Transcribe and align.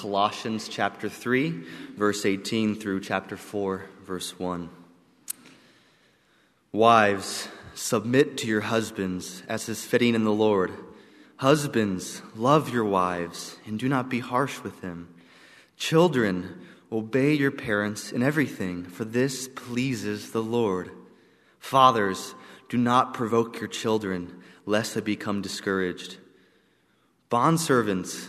Colossians 0.00 0.66
chapter 0.66 1.10
3, 1.10 1.62
verse 1.94 2.24
18 2.24 2.74
through 2.74 3.00
chapter 3.00 3.36
4, 3.36 3.84
verse 4.06 4.38
1. 4.38 4.70
Wives, 6.72 7.48
submit 7.74 8.38
to 8.38 8.46
your 8.46 8.62
husbands 8.62 9.42
as 9.46 9.68
is 9.68 9.84
fitting 9.84 10.14
in 10.14 10.24
the 10.24 10.32
Lord. 10.32 10.72
Husbands, 11.36 12.22
love 12.34 12.72
your 12.72 12.86
wives 12.86 13.58
and 13.66 13.78
do 13.78 13.90
not 13.90 14.08
be 14.08 14.20
harsh 14.20 14.62
with 14.62 14.80
them. 14.80 15.12
Children, 15.76 16.58
obey 16.90 17.34
your 17.34 17.50
parents 17.50 18.10
in 18.10 18.22
everything, 18.22 18.86
for 18.86 19.04
this 19.04 19.48
pleases 19.48 20.30
the 20.30 20.42
Lord. 20.42 20.90
Fathers, 21.58 22.34
do 22.70 22.78
not 22.78 23.12
provoke 23.12 23.60
your 23.60 23.68
children, 23.68 24.42
lest 24.64 24.94
they 24.94 25.02
become 25.02 25.42
discouraged. 25.42 26.16
Bondservants, 27.30 28.28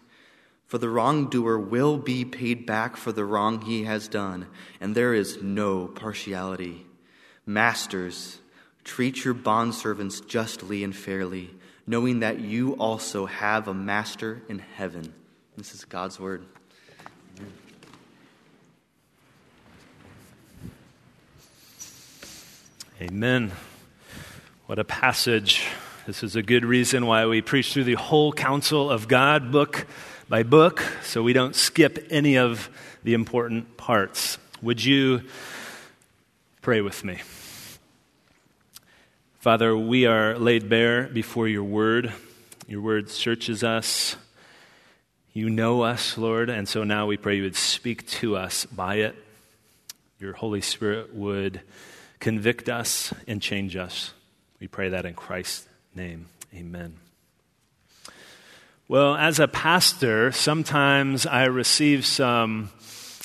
For 0.71 0.77
the 0.77 0.87
wrongdoer 0.87 1.59
will 1.59 1.97
be 1.97 2.23
paid 2.23 2.65
back 2.65 2.95
for 2.95 3.11
the 3.11 3.25
wrong 3.25 3.59
he 3.59 3.83
has 3.83 4.07
done, 4.07 4.47
and 4.79 4.95
there 4.95 5.13
is 5.13 5.43
no 5.43 5.85
partiality. 5.85 6.85
Masters, 7.45 8.39
treat 8.85 9.25
your 9.25 9.33
bondservants 9.33 10.25
justly 10.25 10.85
and 10.85 10.95
fairly 10.95 11.49
knowing 11.85 12.21
that 12.21 12.39
you 12.39 12.71
also 12.75 13.25
have 13.25 13.67
a 13.67 13.73
master 13.73 14.43
in 14.47 14.59
heaven. 14.59 15.13
This 15.57 15.75
is 15.75 15.83
God's 15.83 16.17
word. 16.21 16.45
Amen. 23.01 23.51
What 24.67 24.79
a 24.79 24.85
passage. 24.85 25.67
This 26.07 26.23
is 26.23 26.37
a 26.37 26.41
good 26.41 26.63
reason 26.63 27.05
why 27.07 27.25
we 27.25 27.41
preach 27.41 27.73
through 27.73 27.83
the 27.83 27.95
whole 27.95 28.31
counsel 28.31 28.89
of 28.89 29.09
God, 29.09 29.51
book 29.51 29.85
by 30.31 30.43
book, 30.43 30.81
so 31.03 31.21
we 31.21 31.33
don't 31.33 31.57
skip 31.57 32.07
any 32.09 32.37
of 32.37 32.69
the 33.03 33.13
important 33.13 33.75
parts. 33.75 34.37
Would 34.61 34.81
you 34.81 35.23
pray 36.61 36.79
with 36.79 37.03
me? 37.03 37.19
Father, 39.39 39.75
we 39.75 40.05
are 40.05 40.39
laid 40.39 40.69
bare 40.69 41.03
before 41.03 41.49
your 41.49 41.65
word. 41.65 42.13
Your 42.65 42.79
word 42.79 43.09
searches 43.09 43.61
us. 43.61 44.15
You 45.33 45.49
know 45.49 45.81
us, 45.81 46.17
Lord, 46.17 46.49
and 46.49 46.65
so 46.65 46.85
now 46.85 47.07
we 47.07 47.17
pray 47.17 47.35
you 47.35 47.43
would 47.43 47.57
speak 47.57 48.07
to 48.21 48.37
us 48.37 48.65
by 48.65 48.95
it. 48.99 49.21
Your 50.17 50.31
Holy 50.31 50.61
Spirit 50.61 51.13
would 51.13 51.59
convict 52.21 52.69
us 52.69 53.13
and 53.27 53.41
change 53.41 53.75
us. 53.75 54.13
We 54.61 54.69
pray 54.69 54.87
that 54.87 55.05
in 55.05 55.13
Christ's 55.13 55.67
name. 55.93 56.27
Amen. 56.55 57.10
Well, 58.91 59.15
as 59.15 59.39
a 59.39 59.47
pastor, 59.47 60.33
sometimes 60.33 61.25
I 61.25 61.45
receive 61.45 62.05
some 62.05 62.71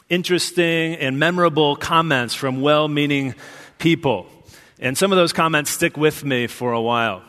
interesting 0.09 0.95
and 0.95 1.19
memorable 1.19 1.75
comments 1.75 2.37
from 2.37 2.61
well 2.61 2.87
meaning 2.87 3.35
people. 3.79 4.29
And 4.79 4.97
some 4.97 5.11
of 5.11 5.19
those 5.19 5.33
comments 5.33 5.73
stick 5.73 5.97
with 5.97 6.25
me 6.25 6.47
for 6.47 6.71
a 6.71 6.81
while. 6.81 7.25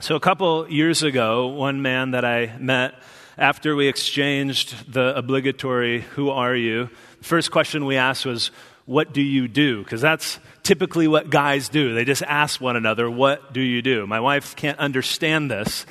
So, 0.00 0.16
a 0.16 0.20
couple 0.20 0.68
years 0.68 1.04
ago, 1.04 1.46
one 1.46 1.80
man 1.80 2.10
that 2.10 2.24
I 2.24 2.52
met 2.58 2.94
after 3.38 3.76
we 3.76 3.86
exchanged 3.86 4.92
the 4.92 5.16
obligatory, 5.16 6.00
Who 6.16 6.30
are 6.30 6.56
you? 6.56 6.90
First 7.22 7.52
question 7.52 7.86
we 7.86 7.96
asked 7.96 8.26
was, 8.26 8.50
What 8.86 9.14
do 9.14 9.22
you 9.22 9.46
do? 9.46 9.84
Because 9.84 10.00
that's 10.00 10.40
typically 10.64 11.06
what 11.06 11.30
guys 11.30 11.68
do. 11.68 11.94
They 11.94 12.04
just 12.04 12.24
ask 12.24 12.60
one 12.60 12.74
another, 12.74 13.08
What 13.08 13.52
do 13.52 13.60
you 13.60 13.82
do? 13.82 14.04
My 14.04 14.18
wife 14.18 14.56
can't 14.56 14.80
understand 14.80 15.48
this, 15.48 15.86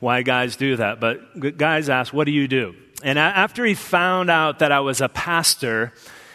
why 0.00 0.22
guys 0.22 0.56
do 0.56 0.76
that. 0.76 0.98
But 0.98 1.56
guys 1.56 1.88
ask, 1.88 2.12
What 2.12 2.24
do 2.24 2.32
you 2.32 2.48
do? 2.48 2.74
And 3.02 3.18
after 3.18 3.64
he 3.64 3.74
found 3.74 4.30
out 4.30 4.58
that 4.58 4.72
I 4.72 4.80
was 4.80 5.00
a 5.00 5.08
pastor, 5.08 5.92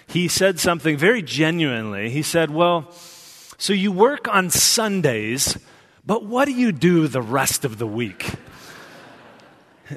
he 0.07 0.27
said 0.27 0.59
something 0.59 0.97
very 0.97 1.21
genuinely. 1.21 2.09
He 2.09 2.21
said, 2.21 2.49
Well, 2.49 2.91
so 3.57 3.73
you 3.73 3.91
work 3.91 4.27
on 4.27 4.49
Sundays, 4.49 5.57
but 6.05 6.25
what 6.25 6.45
do 6.45 6.51
you 6.51 6.71
do 6.71 7.07
the 7.07 7.21
rest 7.21 7.65
of 7.65 7.77
the 7.77 7.87
week? 7.87 8.31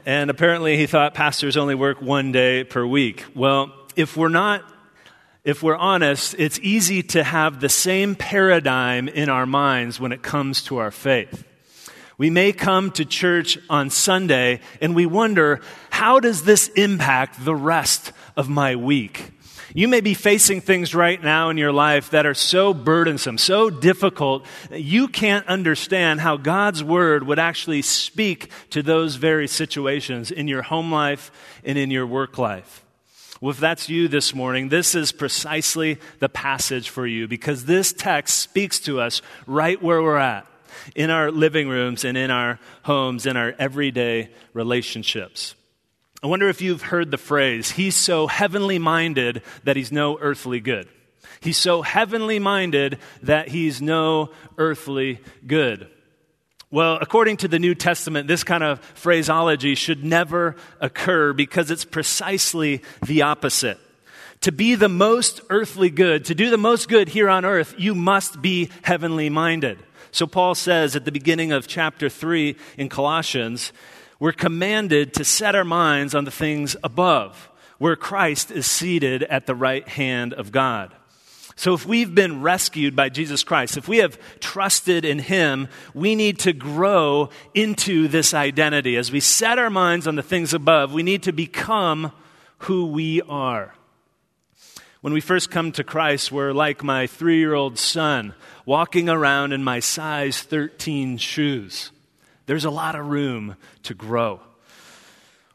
And 0.05 0.29
apparently 0.29 0.77
he 0.77 0.85
thought 0.85 1.15
pastors 1.15 1.57
only 1.57 1.75
work 1.75 2.03
one 2.03 2.31
day 2.31 2.63
per 2.63 2.85
week. 2.85 3.25
Well, 3.35 3.73
if 3.97 4.19
we're 4.19 4.29
not 4.29 4.63
if 5.45 5.63
we're 5.63 5.77
honest, 5.77 6.35
it's 6.37 6.59
easy 6.61 7.03
to 7.05 7.25
have 7.25 7.61
the 7.61 7.71
same 7.71 8.15
paradigm 8.15 9.09
in 9.09 9.31
our 9.31 9.47
minds 9.47 9.99
when 9.99 10.13
it 10.13 10.23
comes 10.23 10.61
to 10.65 10.77
our 10.77 10.91
faith. 10.91 11.48
We 12.19 12.31
may 12.31 12.51
come 12.51 12.91
to 12.93 13.05
church 13.05 13.59
on 13.71 13.91
Sunday 13.91 14.59
and 14.81 14.97
we 14.97 15.07
wonder, 15.07 15.61
how 15.91 16.19
does 16.19 16.43
this 16.43 16.67
impact 16.71 17.45
the 17.45 17.55
rest 17.55 18.11
of 18.37 18.49
my 18.49 18.75
week? 18.75 19.31
You 19.73 19.87
may 19.87 20.01
be 20.01 20.15
facing 20.15 20.61
things 20.61 20.97
right 20.97 21.23
now 21.23 21.51
in 21.51 21.59
your 21.59 21.71
life 21.71 22.11
that 22.11 22.27
are 22.27 22.35
so 22.35 22.75
burdensome, 22.75 23.39
so 23.39 23.71
difficult, 23.71 24.45
you 24.73 25.07
can't 25.07 25.47
understand 25.47 26.21
how 26.21 26.37
God's 26.37 26.83
Word 26.83 27.25
would 27.25 27.39
actually 27.39 27.83
speak 27.83 28.51
to 28.71 28.83
those 28.83 29.15
very 29.15 29.47
situations 29.47 30.33
in 30.33 30.49
your 30.49 30.63
home 30.63 30.91
life 30.91 31.31
and 31.63 31.79
in 31.79 31.93
your 31.93 32.07
work 32.07 32.37
life. 32.37 32.85
Well, 33.41 33.51
if 33.51 33.61
that's 33.61 33.89
you 33.89 34.09
this 34.09 34.35
morning, 34.35 34.71
this 34.71 34.97
is 34.97 35.13
precisely 35.13 35.99
the 36.19 36.29
passage 36.29 36.89
for 36.89 37.07
you 37.07 37.29
because 37.29 37.67
this 37.67 37.93
text 37.93 38.39
speaks 38.39 38.81
to 38.81 39.01
us 39.01 39.23
right 39.47 39.81
where 39.81 40.03
we're 40.03 40.17
at 40.17 40.47
in 40.95 41.11
our 41.11 41.31
living 41.31 41.69
rooms 41.69 42.05
and 42.05 42.17
in 42.17 42.31
our 42.31 42.59
homes, 42.83 43.27
in 43.27 43.37
our 43.37 43.55
everyday 43.59 44.31
relationships. 44.53 45.55
I 46.23 46.27
wonder 46.27 46.49
if 46.49 46.61
you've 46.61 46.83
heard 46.83 47.11
the 47.11 47.19
phrase, 47.19 47.71
he's 47.71 47.95
so 47.95 48.27
heavenly 48.27 48.79
minded 48.79 49.43
that 49.65 49.77
he's 49.77 49.93
no 49.93 50.19
earthly 50.19 50.61
good. 50.61 50.89
He's 51.41 51.57
so 51.57 51.83
heavenly 51.83 52.39
minded 52.39 52.99
that 53.23 53.49
he's 53.49 53.81
no 53.81 54.31
earthly 54.57 55.21
good. 55.47 55.89
Well, 56.71 56.99
according 57.01 57.39
to 57.39 57.49
the 57.49 57.59
New 57.59 57.75
Testament, 57.75 58.29
this 58.29 58.45
kind 58.45 58.63
of 58.63 58.81
phraseology 58.81 59.75
should 59.75 60.05
never 60.05 60.57
occur 60.81 61.33
because 61.33 61.71
it's 61.71 61.85
precisely 61.85 62.83
the 63.07 63.23
opposite. 63.23 63.79
To 64.43 64.53
be 64.53 64.75
the 64.75 64.89
most 64.89 65.41
earthly 65.51 65.89
good, 65.89 66.27
to 66.27 66.35
do 66.35 66.51
the 66.51 66.59
most 66.59 66.89
good 66.89 67.09
here 67.09 67.29
on 67.29 67.45
earth, 67.45 67.75
you 67.79 67.95
must 67.95 68.43
be 68.43 68.71
heavenly 68.83 69.31
minded. 69.31 69.79
So 70.11 70.27
Paul 70.27 70.55
says 70.55 70.97
at 70.97 71.05
the 71.05 71.13
beginning 71.13 71.53
of 71.53 71.67
chapter 71.67 72.09
3 72.09 72.57
in 72.77 72.89
Colossians, 72.89 73.73
we're 74.19 74.33
commanded 74.33 75.15
to 75.15 75.25
set 75.25 75.55
our 75.55 75.65
minds 75.65 76.15
on 76.15 76.25
the 76.25 76.31
things 76.31 76.77
above, 76.83 77.49
where 77.79 77.97
Christ 77.97 78.51
is 78.51 78.67
seated 78.67 79.23
at 79.25 79.47
the 79.47 79.55
right 79.55 79.87
hand 79.87 80.35
of 80.35 80.51
God. 80.51 80.95
So, 81.55 81.75
if 81.75 81.85
we've 81.85 82.15
been 82.15 82.41
rescued 82.41 82.95
by 82.95 83.09
Jesus 83.09 83.43
Christ, 83.43 83.77
if 83.77 83.89
we 83.89 83.97
have 83.97 84.17
trusted 84.39 85.05
in 85.05 85.19
Him, 85.19 85.67
we 85.93 86.15
need 86.15 86.39
to 86.41 86.53
grow 86.53 87.31
into 87.53 88.07
this 88.07 88.33
identity. 88.33 88.97
As 88.97 89.11
we 89.11 89.19
set 89.19 89.59
our 89.59 89.69
minds 89.69 90.07
on 90.07 90.15
the 90.15 90.23
things 90.23 90.55
above, 90.55 90.93
we 90.93 91.03
need 91.03 91.25
to 91.25 91.33
become 91.33 92.13
who 92.59 92.87
we 92.87 93.23
are. 93.23 93.75
When 95.01 95.13
we 95.13 95.21
first 95.21 95.51
come 95.51 95.73
to 95.73 95.85
Christ, 95.85 96.31
we're 96.31 96.53
like 96.53 96.85
my 96.85 97.09
three 97.09 97.39
year 97.39 97.55
old 97.55 97.77
son, 97.77 98.35
walking 98.69 99.09
around 99.09 99.55
in 99.55 99.65
my 99.65 99.81
size 99.81 100.43
13 100.43 101.17
shoes 101.17 101.91
there's 102.49 102.65
a 102.65 102.71
lot 102.71 102.95
of 102.95 103.07
room 103.07 103.57
to 103.83 103.93
grow. 103.93 104.41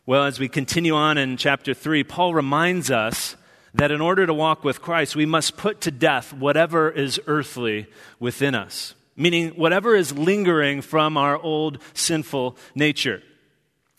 Well, 0.06 0.26
as 0.26 0.40
we 0.40 0.48
continue 0.48 0.94
on 0.94 1.18
in 1.18 1.38
chapter 1.38 1.74
3, 1.74 2.04
Paul 2.04 2.36
reminds 2.36 2.92
us 2.92 3.36
that 3.74 3.90
in 3.90 4.00
order 4.00 4.28
to 4.28 4.34
walk 4.34 4.64
with 4.64 4.80
Christ, 4.80 5.16
we 5.16 5.26
must 5.26 5.58
put 5.58 5.82
to 5.82 5.92
death 5.92 6.32
whatever 6.32 6.92
is 6.92 7.20
earthly 7.26 7.88
within 8.20 8.54
us, 8.54 8.94
meaning 9.16 9.50
whatever 9.56 9.96
is 9.96 10.16
lingering 10.16 10.84
from 10.84 11.18
our 11.18 11.36
old 11.36 11.80
sinful 11.96 12.58
nature. 12.76 13.24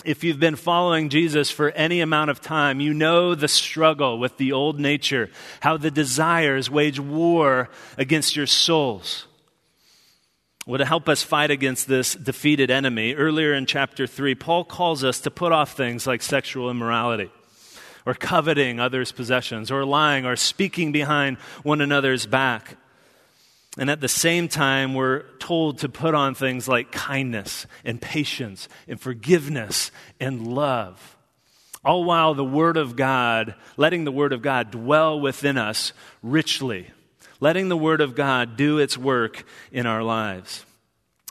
If 0.05 0.23
you've 0.23 0.39
been 0.39 0.57
following 0.57 1.09
Jesus 1.09 1.51
for 1.51 1.71
any 1.71 2.01
amount 2.01 2.31
of 2.31 2.43
time, 2.43 2.79
you 2.79 2.93
know 2.93 3.35
the 3.35 3.49
struggle 3.49 4.19
with 4.19 4.37
the 4.37 4.53
old 4.53 4.79
nature, 4.79 5.31
how 5.61 5.79
the 5.79 5.91
desires 5.91 6.71
wage 6.71 7.01
war 7.01 7.71
against 7.97 8.37
your 8.37 8.47
souls. 8.47 9.27
Well, 10.67 10.79
to 10.79 10.85
help 10.85 11.09
us 11.09 11.23
fight 11.23 11.51
against 11.51 11.89
this 11.89 12.15
defeated 12.15 12.71
enemy, 12.71 13.15
earlier 13.15 13.55
in 13.55 13.65
chapter 13.65 14.07
3, 14.07 14.35
Paul 14.35 14.65
calls 14.65 15.05
us 15.05 15.21
to 15.21 15.31
put 15.31 15.53
off 15.53 15.75
things 15.75 16.07
like 16.07 16.21
sexual 16.23 16.71
immorality, 16.71 17.31
or 18.05 18.13
coveting 18.13 18.81
others' 18.81 19.11
possessions, 19.11 19.71
or 19.71 19.87
lying, 19.87 20.27
or 20.27 20.37
speaking 20.37 20.93
behind 20.93 21.39
one 21.63 21.81
another's 21.81 22.27
back. 22.27 22.77
And 23.77 23.91
at 23.91 24.01
the 24.01 24.09
same 24.09 24.47
time, 24.47 24.95
we're 24.95 25.25
told 25.39 25.79
to 25.79 25.89
put 25.89 26.15
on 26.15 26.35
things 26.35 26.69
like 26.69 26.93
kindness 26.93 27.67
and 27.85 28.01
patience 28.01 28.69
and 28.87 29.01
forgiveness 29.01 29.91
and 30.21 30.47
love. 30.47 31.17
All 31.85 32.05
while 32.05 32.35
the 32.35 32.45
Word 32.45 32.77
of 32.77 32.97
God, 32.97 33.55
letting 33.77 34.05
the 34.05 34.13
Word 34.13 34.33
of 34.33 34.43
God 34.43 34.71
dwell 34.71 35.21
within 35.21 35.59
us 35.59 35.93
richly, 36.23 36.91
letting 37.41 37.69
the 37.69 37.77
Word 37.77 38.01
of 38.01 38.15
God 38.15 38.57
do 38.57 38.79
its 38.79 38.97
work 38.97 39.45
in 39.73 39.87
our 39.87 40.03
lives. 40.03 40.65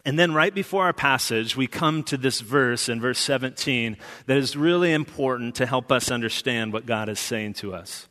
And 0.05 0.19
then, 0.19 0.33
right 0.33 0.53
before 0.53 0.83
our 0.83 0.93
passage, 0.93 1.55
we 1.55 1.65
come 1.65 2.03
to 2.03 2.17
this 2.17 2.41
verse 2.41 2.89
in 2.89 2.99
verse 2.99 3.19
17 3.19 3.95
that 4.25 4.37
is 4.37 4.57
really 4.57 4.91
important 4.91 5.55
to 5.55 5.65
help 5.65 5.93
us 5.93 6.11
understand 6.11 6.73
what 6.73 6.85
God 6.85 7.07
is 7.07 7.19
saying 7.19 7.53
to 7.55 7.73
us. 7.73 8.09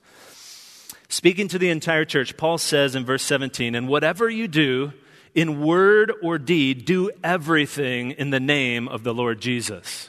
Speaking 1.13 1.47
to 1.49 1.59
the 1.59 1.69
entire 1.69 2.07
church, 2.07 2.39
Paul 2.39 2.57
says 2.57 2.95
in 2.95 3.05
verse 3.05 3.23
17, 3.23 3.75
And 3.75 3.87
whatever 3.87 4.31
you 4.31 4.49
do, 4.49 4.95
in 5.35 5.63
word 5.63 6.11
or 6.23 6.39
deed, 6.39 6.87
do 6.87 7.11
everything 7.23 8.13
in 8.13 8.31
the 8.31 8.41
name 8.41 8.89
of 8.89 9.05
the 9.05 9.13
Lord 9.13 9.39
Jesus. 9.39 10.09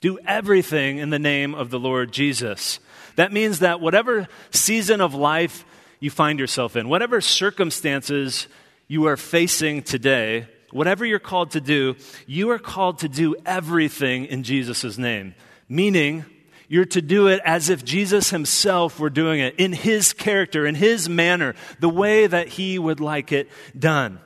Do 0.00 0.18
everything 0.26 0.98
in 0.98 1.10
the 1.10 1.20
name 1.20 1.54
of 1.54 1.70
the 1.70 1.78
Lord 1.78 2.10
Jesus. 2.10 2.80
That 3.14 3.32
means 3.32 3.60
that 3.60 3.80
whatever 3.80 4.26
season 4.50 5.00
of 5.00 5.14
life 5.14 5.64
you 6.00 6.10
find 6.10 6.40
yourself 6.40 6.74
in, 6.74 6.88
whatever 6.88 7.20
circumstances 7.20 8.48
you 8.88 9.06
are 9.06 9.16
facing 9.16 9.84
today, 9.84 10.48
whatever 10.72 11.06
you're 11.06 11.20
called 11.20 11.52
to 11.52 11.60
do, 11.60 11.94
you 12.26 12.50
are 12.50 12.58
called 12.58 12.98
to 12.98 13.08
do 13.08 13.36
everything 13.46 14.24
in 14.24 14.42
Jesus' 14.42 14.98
name. 14.98 15.36
Meaning, 15.68 16.24
you're 16.70 16.84
to 16.84 17.02
do 17.02 17.26
it 17.26 17.42
as 17.44 17.68
if 17.68 17.84
Jesus 17.84 18.30
himself 18.30 19.00
were 19.00 19.10
doing 19.10 19.40
it, 19.40 19.56
in 19.58 19.72
his 19.72 20.12
character, 20.12 20.64
in 20.64 20.76
his 20.76 21.08
manner, 21.08 21.56
the 21.80 21.88
way 21.88 22.28
that 22.28 22.46
he 22.46 22.78
would 22.78 23.00
like 23.00 23.32
it 23.32 23.50
done. 23.76 24.20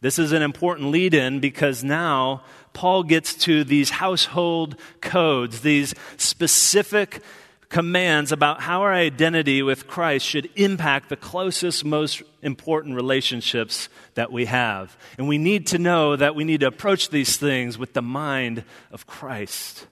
This 0.00 0.18
is 0.18 0.32
an 0.32 0.40
important 0.40 0.90
lead 0.90 1.12
in 1.12 1.40
because 1.40 1.84
now 1.84 2.42
Paul 2.72 3.02
gets 3.02 3.34
to 3.44 3.64
these 3.64 3.90
household 3.90 4.76
codes, 5.02 5.60
these 5.60 5.94
specific 6.16 7.22
commands 7.68 8.32
about 8.32 8.62
how 8.62 8.80
our 8.80 8.94
identity 8.94 9.62
with 9.62 9.86
Christ 9.86 10.24
should 10.24 10.48
impact 10.56 11.10
the 11.10 11.16
closest, 11.16 11.84
most 11.84 12.22
important 12.40 12.94
relationships 12.94 13.90
that 14.14 14.32
we 14.32 14.46
have. 14.46 14.96
And 15.18 15.28
we 15.28 15.36
need 15.36 15.66
to 15.66 15.78
know 15.78 16.16
that 16.16 16.34
we 16.34 16.44
need 16.44 16.60
to 16.60 16.66
approach 16.66 17.10
these 17.10 17.36
things 17.36 17.76
with 17.76 17.92
the 17.92 18.00
mind 18.00 18.64
of 18.90 19.06
Christ. 19.06 19.86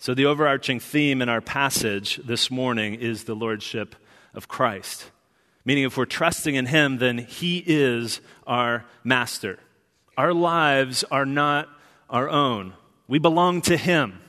So, 0.00 0.14
the 0.14 0.26
overarching 0.26 0.78
theme 0.78 1.20
in 1.20 1.28
our 1.28 1.40
passage 1.40 2.20
this 2.24 2.52
morning 2.52 2.94
is 2.94 3.24
the 3.24 3.34
Lordship 3.34 3.96
of 4.32 4.46
Christ. 4.46 5.10
Meaning, 5.64 5.84
if 5.84 5.96
we're 5.96 6.04
trusting 6.04 6.54
in 6.54 6.66
Him, 6.66 6.98
then 6.98 7.18
He 7.18 7.64
is 7.66 8.20
our 8.46 8.84
master. 9.02 9.58
Our 10.16 10.32
lives 10.32 11.02
are 11.10 11.26
not 11.26 11.68
our 12.08 12.28
own, 12.28 12.74
we 13.08 13.18
belong 13.18 13.60
to 13.62 13.76
Him, 13.76 14.20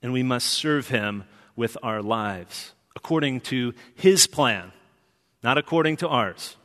and 0.00 0.14
we 0.14 0.22
must 0.22 0.46
serve 0.46 0.88
Him 0.88 1.24
with 1.56 1.76
our 1.82 2.00
lives 2.00 2.72
according 2.96 3.42
to 3.42 3.74
His 3.94 4.26
plan, 4.26 4.72
not 5.42 5.58
according 5.58 5.98
to 5.98 6.08
ours. 6.08 6.56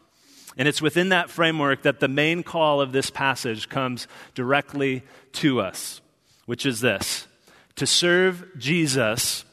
And 0.57 0.69
it's 0.69 0.81
within 0.81 1.09
that 1.09 1.29
framework 1.29 1.81
that 1.81 1.99
the 1.99 2.07
main 2.07 2.43
call 2.43 2.79
of 2.79 2.93
this 2.93 3.09
passage 3.09 3.67
comes 3.67 4.07
directly 4.35 5.03
to 5.33 5.59
us, 5.59 5.99
which 6.45 6.65
is 6.65 6.79
this 6.79 7.27
to 7.75 7.85
serve 7.85 8.45
Jesus 8.57 9.45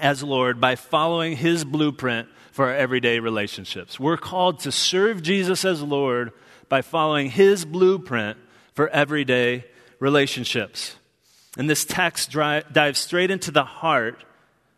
as 0.00 0.22
Lord 0.22 0.60
by 0.60 0.76
following 0.76 1.36
his 1.36 1.64
blueprint 1.64 2.28
for 2.52 2.66
our 2.66 2.74
everyday 2.74 3.18
relationships. 3.18 3.98
We're 3.98 4.16
called 4.16 4.60
to 4.60 4.72
serve 4.72 5.22
Jesus 5.22 5.64
as 5.64 5.82
Lord 5.82 6.32
by 6.68 6.82
following 6.82 7.30
his 7.30 7.64
blueprint 7.64 8.38
for 8.74 8.88
everyday 8.88 9.64
relationships. 9.98 10.96
And 11.58 11.68
this 11.68 11.84
text 11.84 12.30
dives 12.30 12.98
straight 12.98 13.30
into 13.30 13.50
the 13.50 13.64
heart 13.64 14.24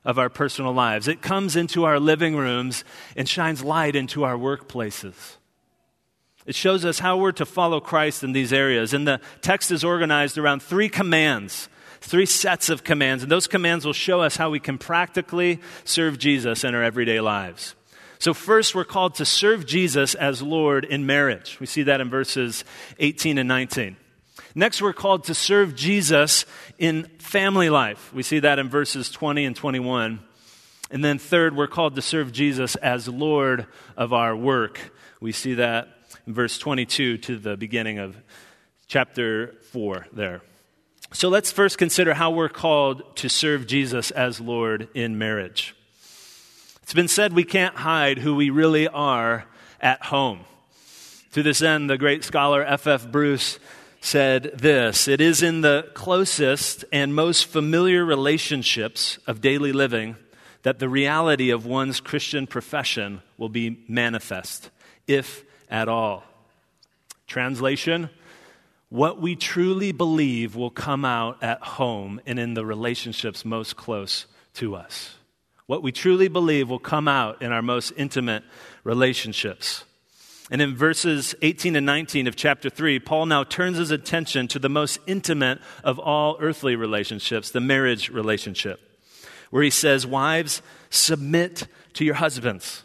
of 0.04 0.18
our 0.18 0.28
personal 0.28 0.72
lives. 0.72 1.06
It 1.06 1.22
comes 1.22 1.54
into 1.54 1.84
our 1.84 2.00
living 2.00 2.34
rooms 2.34 2.84
and 3.14 3.28
shines 3.28 3.62
light 3.62 3.94
into 3.94 4.24
our 4.24 4.36
workplaces. 4.36 5.36
It 6.44 6.56
shows 6.56 6.84
us 6.84 6.98
how 6.98 7.18
we're 7.18 7.32
to 7.32 7.46
follow 7.46 7.78
Christ 7.78 8.24
in 8.24 8.32
these 8.32 8.52
areas. 8.52 8.92
And 8.92 9.06
the 9.06 9.20
text 9.42 9.70
is 9.70 9.84
organized 9.84 10.38
around 10.38 10.62
three 10.62 10.88
commands 10.88 11.68
three 12.02 12.26
sets 12.26 12.68
of 12.68 12.84
commands, 12.84 13.22
and 13.22 13.32
those 13.32 13.46
commands 13.46 13.86
will 13.86 13.92
show 13.92 14.20
us 14.20 14.36
how 14.36 14.50
we 14.50 14.60
can 14.60 14.76
practically 14.76 15.60
serve 15.84 16.18
Jesus 16.18 16.64
in 16.64 16.74
our 16.74 16.82
everyday 16.82 17.20
lives. 17.20 17.74
So, 18.18 18.34
first, 18.34 18.74
we're 18.74 18.84
called 18.84 19.16
to 19.16 19.24
serve 19.24 19.66
Jesus 19.66 20.14
as 20.14 20.42
Lord 20.42 20.84
in 20.84 21.06
marriage. 21.06 21.58
We 21.58 21.66
see 21.66 21.82
that 21.84 22.00
in 22.00 22.08
verses 22.08 22.64
18 22.98 23.38
and 23.38 23.48
19. 23.48 23.96
Next, 24.54 24.82
we're 24.82 24.92
called 24.92 25.24
to 25.24 25.34
serve 25.34 25.74
Jesus 25.74 26.44
in 26.78 27.04
family 27.18 27.70
life. 27.70 28.12
We 28.12 28.22
see 28.22 28.40
that 28.40 28.58
in 28.58 28.68
verses 28.68 29.10
20 29.10 29.44
and 29.44 29.56
21. 29.56 30.20
And 30.90 31.04
then, 31.04 31.18
third, 31.18 31.56
we're 31.56 31.66
called 31.66 31.96
to 31.96 32.02
serve 32.02 32.32
Jesus 32.32 32.76
as 32.76 33.08
Lord 33.08 33.66
of 33.96 34.12
our 34.12 34.36
work. 34.36 34.78
We 35.20 35.32
see 35.32 35.54
that 35.54 35.88
in 36.26 36.34
verse 36.34 36.58
22 36.58 37.18
to 37.18 37.38
the 37.38 37.56
beginning 37.56 37.98
of 37.98 38.16
chapter 38.86 39.54
4 39.72 40.06
there. 40.12 40.42
So 41.14 41.28
let's 41.28 41.52
first 41.52 41.76
consider 41.76 42.14
how 42.14 42.30
we're 42.30 42.48
called 42.48 43.16
to 43.16 43.28
serve 43.28 43.66
Jesus 43.66 44.10
as 44.12 44.40
Lord 44.40 44.88
in 44.94 45.18
marriage. 45.18 45.76
It's 46.82 46.94
been 46.94 47.06
said 47.06 47.34
we 47.34 47.44
can't 47.44 47.76
hide 47.76 48.18
who 48.18 48.34
we 48.34 48.48
really 48.48 48.88
are 48.88 49.44
at 49.78 50.04
home. 50.04 50.40
To 51.32 51.42
this 51.42 51.60
end, 51.60 51.90
the 51.90 51.98
great 51.98 52.24
scholar 52.24 52.62
F.F. 52.62 53.04
F. 53.04 53.12
Bruce 53.12 53.58
said 54.00 54.52
this 54.54 55.06
It 55.06 55.20
is 55.20 55.42
in 55.42 55.60
the 55.60 55.90
closest 55.92 56.86
and 56.90 57.14
most 57.14 57.44
familiar 57.44 58.06
relationships 58.06 59.18
of 59.26 59.42
daily 59.42 59.72
living 59.72 60.16
that 60.62 60.78
the 60.78 60.88
reality 60.88 61.50
of 61.50 61.66
one's 61.66 62.00
Christian 62.00 62.46
profession 62.46 63.20
will 63.36 63.50
be 63.50 63.84
manifest, 63.86 64.70
if 65.06 65.44
at 65.68 65.88
all. 65.88 66.24
Translation 67.26 68.08
what 68.92 69.18
we 69.18 69.34
truly 69.34 69.90
believe 69.90 70.54
will 70.54 70.68
come 70.68 71.02
out 71.02 71.42
at 71.42 71.62
home 71.62 72.20
and 72.26 72.38
in 72.38 72.52
the 72.52 72.66
relationships 72.66 73.42
most 73.42 73.74
close 73.74 74.26
to 74.52 74.74
us. 74.74 75.14
What 75.64 75.82
we 75.82 75.92
truly 75.92 76.28
believe 76.28 76.68
will 76.68 76.78
come 76.78 77.08
out 77.08 77.40
in 77.40 77.52
our 77.52 77.62
most 77.62 77.94
intimate 77.96 78.44
relationships. 78.84 79.84
And 80.50 80.60
in 80.60 80.76
verses 80.76 81.34
18 81.40 81.74
and 81.74 81.86
19 81.86 82.26
of 82.26 82.36
chapter 82.36 82.68
3, 82.68 82.98
Paul 82.98 83.24
now 83.24 83.44
turns 83.44 83.78
his 83.78 83.90
attention 83.90 84.46
to 84.48 84.58
the 84.58 84.68
most 84.68 84.98
intimate 85.06 85.60
of 85.82 85.98
all 85.98 86.36
earthly 86.38 86.76
relationships, 86.76 87.50
the 87.50 87.62
marriage 87.62 88.10
relationship, 88.10 88.78
where 89.48 89.62
he 89.62 89.70
says, 89.70 90.06
Wives, 90.06 90.60
submit 90.90 91.66
to 91.94 92.04
your 92.04 92.16
husbands, 92.16 92.82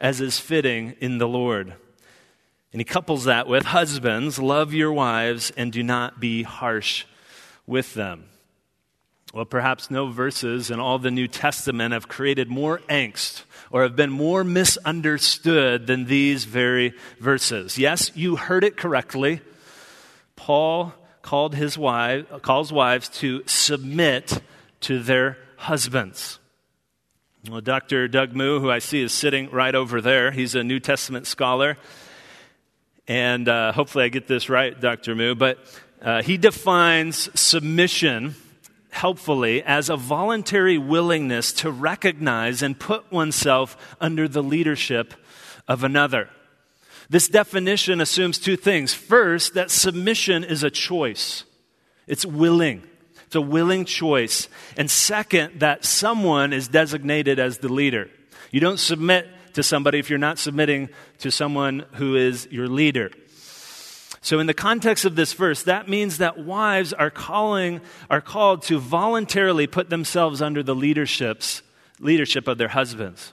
as 0.00 0.22
is 0.22 0.38
fitting 0.38 0.94
in 1.00 1.18
the 1.18 1.28
Lord. 1.28 1.74
And 2.72 2.80
he 2.80 2.84
couples 2.84 3.24
that 3.24 3.48
with 3.48 3.64
husbands, 3.66 4.38
love 4.38 4.72
your 4.72 4.92
wives 4.92 5.50
and 5.56 5.72
do 5.72 5.82
not 5.82 6.20
be 6.20 6.44
harsh 6.44 7.04
with 7.66 7.94
them. 7.94 8.26
Well, 9.32 9.44
perhaps 9.44 9.90
no 9.90 10.08
verses 10.08 10.70
in 10.70 10.80
all 10.80 10.98
the 10.98 11.10
New 11.10 11.28
Testament 11.28 11.92
have 11.92 12.08
created 12.08 12.48
more 12.48 12.80
angst 12.88 13.44
or 13.70 13.82
have 13.82 13.94
been 13.94 14.10
more 14.10 14.42
misunderstood 14.42 15.86
than 15.86 16.06
these 16.06 16.44
very 16.44 16.94
verses. 17.20 17.78
Yes, 17.78 18.10
you 18.16 18.36
heard 18.36 18.64
it 18.64 18.76
correctly. 18.76 19.40
Paul 20.34 20.92
called 21.22 21.54
his 21.54 21.78
wife, 21.78 22.26
calls 22.42 22.72
wives 22.72 23.08
to 23.20 23.42
submit 23.46 24.42
to 24.80 25.00
their 25.00 25.38
husbands. 25.56 26.38
Well, 27.48 27.60
Dr. 27.60 28.08
Doug 28.08 28.34
Moo, 28.34 28.58
who 28.58 28.70
I 28.70 28.80
see 28.80 29.02
is 29.02 29.12
sitting 29.12 29.48
right 29.50 29.74
over 29.74 30.00
there, 30.00 30.32
he's 30.32 30.54
a 30.54 30.64
New 30.64 30.80
Testament 30.80 31.26
scholar. 31.26 31.76
And 33.10 33.48
uh, 33.48 33.72
hopefully 33.72 34.04
I 34.04 34.08
get 34.08 34.28
this 34.28 34.48
right, 34.48 34.80
Dr. 34.80 35.16
Moo, 35.16 35.34
but 35.34 35.58
uh, 36.00 36.22
he 36.22 36.36
defines 36.36 37.28
submission 37.38 38.36
helpfully 38.90 39.64
as 39.64 39.90
a 39.90 39.96
voluntary 39.96 40.78
willingness 40.78 41.52
to 41.54 41.72
recognize 41.72 42.62
and 42.62 42.78
put 42.78 43.10
oneself 43.10 43.96
under 44.00 44.28
the 44.28 44.44
leadership 44.44 45.14
of 45.66 45.82
another. 45.82 46.30
This 47.08 47.26
definition 47.26 48.00
assumes 48.00 48.38
two 48.38 48.56
things. 48.56 48.94
First, 48.94 49.54
that 49.54 49.72
submission 49.72 50.44
is 50.44 50.62
a 50.62 50.70
choice, 50.70 51.42
it's 52.06 52.24
willing. 52.24 52.84
It's 53.26 53.34
a 53.34 53.40
willing 53.40 53.86
choice. 53.86 54.48
And 54.76 54.88
second, 54.88 55.58
that 55.60 55.84
someone 55.84 56.52
is 56.52 56.68
designated 56.68 57.40
as 57.40 57.58
the 57.58 57.72
leader. 57.72 58.08
You 58.52 58.60
don't 58.60 58.78
submit 58.78 59.28
to 59.54 59.62
somebody 59.62 59.98
if 59.98 60.10
you're 60.10 60.18
not 60.18 60.38
submitting 60.38 60.88
to 61.18 61.30
someone 61.30 61.84
who 61.94 62.16
is 62.16 62.48
your 62.50 62.68
leader. 62.68 63.10
So, 64.22 64.38
in 64.38 64.46
the 64.46 64.54
context 64.54 65.04
of 65.04 65.16
this 65.16 65.32
verse, 65.32 65.62
that 65.62 65.88
means 65.88 66.18
that 66.18 66.38
wives 66.38 66.92
are 66.92 67.10
calling 67.10 67.80
are 68.10 68.20
called 68.20 68.62
to 68.64 68.78
voluntarily 68.78 69.66
put 69.66 69.88
themselves 69.88 70.42
under 70.42 70.62
the 70.62 70.74
leaderships 70.74 71.62
leadership 72.00 72.48
of 72.48 72.58
their 72.58 72.68
husbands, 72.68 73.32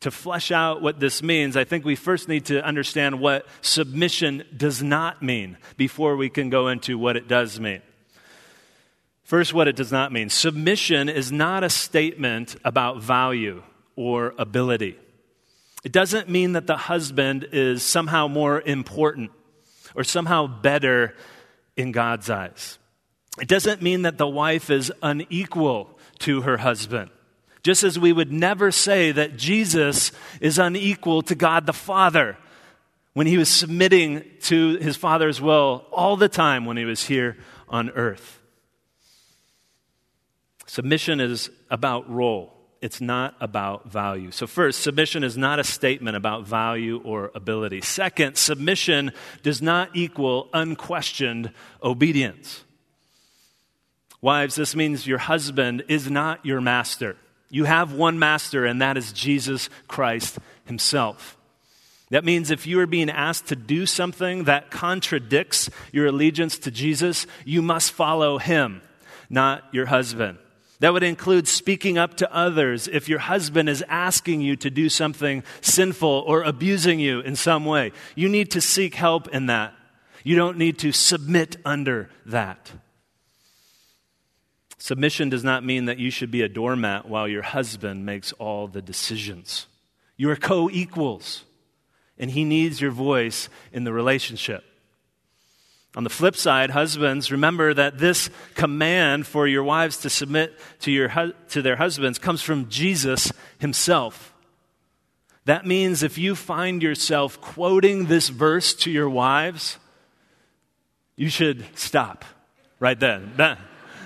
to 0.00 0.10
flesh 0.10 0.50
out 0.50 0.82
what 0.82 0.98
this 0.98 1.22
means, 1.22 1.56
I 1.56 1.64
think 1.64 1.84
we 1.84 1.94
first 1.94 2.28
need 2.28 2.46
to 2.46 2.64
understand 2.64 3.20
what 3.20 3.46
submission 3.60 4.44
does 4.54 4.82
not 4.82 5.22
mean 5.22 5.56
before 5.76 6.16
we 6.16 6.28
can 6.28 6.50
go 6.50 6.68
into 6.68 6.98
what 6.98 7.16
it 7.16 7.28
does 7.28 7.60
mean. 7.60 7.82
First, 9.22 9.54
what 9.54 9.68
it 9.68 9.76
does 9.76 9.92
not 9.92 10.12
mean. 10.12 10.28
Submission 10.28 11.08
is 11.08 11.32
not 11.32 11.64
a 11.64 11.70
statement 11.70 12.56
about 12.64 13.00
value 13.00 13.62
or 13.96 14.34
ability. 14.38 14.96
It 15.84 15.92
doesn't 15.92 16.28
mean 16.28 16.52
that 16.52 16.66
the 16.66 16.76
husband 16.76 17.48
is 17.52 17.82
somehow 17.82 18.26
more 18.26 18.60
important 18.60 19.30
or 19.94 20.02
somehow 20.02 20.46
better 20.46 21.14
in 21.76 21.92
God's 21.92 22.30
eyes. 22.30 22.78
It 23.40 23.48
doesn't 23.48 23.82
mean 23.82 24.02
that 24.02 24.16
the 24.16 24.28
wife 24.28 24.70
is 24.70 24.92
unequal 25.02 25.98
to 26.20 26.42
her 26.42 26.56
husband. 26.56 27.10
Just 27.62 27.82
as 27.82 27.98
we 27.98 28.12
would 28.12 28.32
never 28.32 28.70
say 28.70 29.12
that 29.12 29.36
Jesus 29.36 30.12
is 30.40 30.58
unequal 30.58 31.22
to 31.22 31.34
God 31.34 31.66
the 31.66 31.72
Father 31.72 32.36
when 33.14 33.26
he 33.26 33.38
was 33.38 33.48
submitting 33.48 34.24
to 34.42 34.76
his 34.76 34.96
Father's 34.96 35.40
will 35.40 35.84
all 35.90 36.16
the 36.16 36.28
time 36.28 36.64
when 36.64 36.76
he 36.76 36.84
was 36.84 37.04
here 37.04 37.36
on 37.68 37.90
earth. 37.90 38.40
Submission 40.66 41.20
is 41.20 41.50
about 41.70 42.10
role. 42.10 42.53
It's 42.84 43.00
not 43.00 43.34
about 43.40 43.90
value. 43.90 44.30
So, 44.30 44.46
first, 44.46 44.80
submission 44.80 45.24
is 45.24 45.38
not 45.38 45.58
a 45.58 45.64
statement 45.64 46.18
about 46.18 46.46
value 46.46 47.00
or 47.02 47.30
ability. 47.34 47.80
Second, 47.80 48.36
submission 48.36 49.12
does 49.42 49.62
not 49.62 49.88
equal 49.94 50.50
unquestioned 50.52 51.50
obedience. 51.82 52.62
Wives, 54.20 54.56
this 54.56 54.76
means 54.76 55.06
your 55.06 55.16
husband 55.16 55.84
is 55.88 56.10
not 56.10 56.44
your 56.44 56.60
master. 56.60 57.16
You 57.48 57.64
have 57.64 57.94
one 57.94 58.18
master, 58.18 58.66
and 58.66 58.82
that 58.82 58.98
is 58.98 59.14
Jesus 59.14 59.70
Christ 59.88 60.36
himself. 60.66 61.38
That 62.10 62.22
means 62.22 62.50
if 62.50 62.66
you 62.66 62.80
are 62.80 62.86
being 62.86 63.08
asked 63.08 63.46
to 63.46 63.56
do 63.56 63.86
something 63.86 64.44
that 64.44 64.70
contradicts 64.70 65.70
your 65.90 66.08
allegiance 66.08 66.58
to 66.58 66.70
Jesus, 66.70 67.26
you 67.46 67.62
must 67.62 67.92
follow 67.92 68.36
him, 68.36 68.82
not 69.30 69.64
your 69.72 69.86
husband. 69.86 70.36
That 70.80 70.92
would 70.92 71.02
include 71.02 71.46
speaking 71.46 71.98
up 71.98 72.16
to 72.16 72.34
others 72.34 72.88
if 72.88 73.08
your 73.08 73.20
husband 73.20 73.68
is 73.68 73.84
asking 73.88 74.40
you 74.40 74.56
to 74.56 74.70
do 74.70 74.88
something 74.88 75.44
sinful 75.60 76.24
or 76.26 76.42
abusing 76.42 76.98
you 76.98 77.20
in 77.20 77.36
some 77.36 77.64
way. 77.64 77.92
You 78.14 78.28
need 78.28 78.50
to 78.52 78.60
seek 78.60 78.94
help 78.94 79.28
in 79.28 79.46
that. 79.46 79.72
You 80.24 80.36
don't 80.36 80.58
need 80.58 80.78
to 80.80 80.90
submit 80.90 81.56
under 81.64 82.10
that. 82.26 82.72
Submission 84.78 85.30
does 85.30 85.44
not 85.44 85.64
mean 85.64 85.86
that 85.86 85.98
you 85.98 86.10
should 86.10 86.30
be 86.30 86.42
a 86.42 86.48
doormat 86.48 87.08
while 87.08 87.28
your 87.28 87.42
husband 87.42 88.04
makes 88.04 88.32
all 88.32 88.66
the 88.66 88.82
decisions. 88.82 89.66
You 90.16 90.30
are 90.30 90.36
co 90.36 90.68
equals, 90.68 91.44
and 92.18 92.30
he 92.30 92.44
needs 92.44 92.80
your 92.80 92.90
voice 92.90 93.48
in 93.72 93.84
the 93.84 93.92
relationship. 93.92 94.64
On 95.96 96.02
the 96.02 96.10
flip 96.10 96.34
side, 96.36 96.70
husbands, 96.70 97.30
remember 97.30 97.72
that 97.72 97.98
this 97.98 98.28
command 98.54 99.26
for 99.26 99.46
your 99.46 99.62
wives 99.62 99.98
to 99.98 100.10
submit 100.10 100.58
to, 100.80 100.90
your, 100.90 101.08
to 101.50 101.62
their 101.62 101.76
husbands 101.76 102.18
comes 102.18 102.42
from 102.42 102.68
Jesus 102.68 103.32
himself. 103.58 104.34
That 105.44 105.66
means 105.66 106.02
if 106.02 106.18
you 106.18 106.34
find 106.34 106.82
yourself 106.82 107.40
quoting 107.40 108.06
this 108.06 108.28
verse 108.28 108.74
to 108.74 108.90
your 108.90 109.08
wives, 109.08 109.78
you 111.16 111.28
should 111.28 111.64
stop 111.78 112.24
right 112.80 112.98
then. 112.98 113.32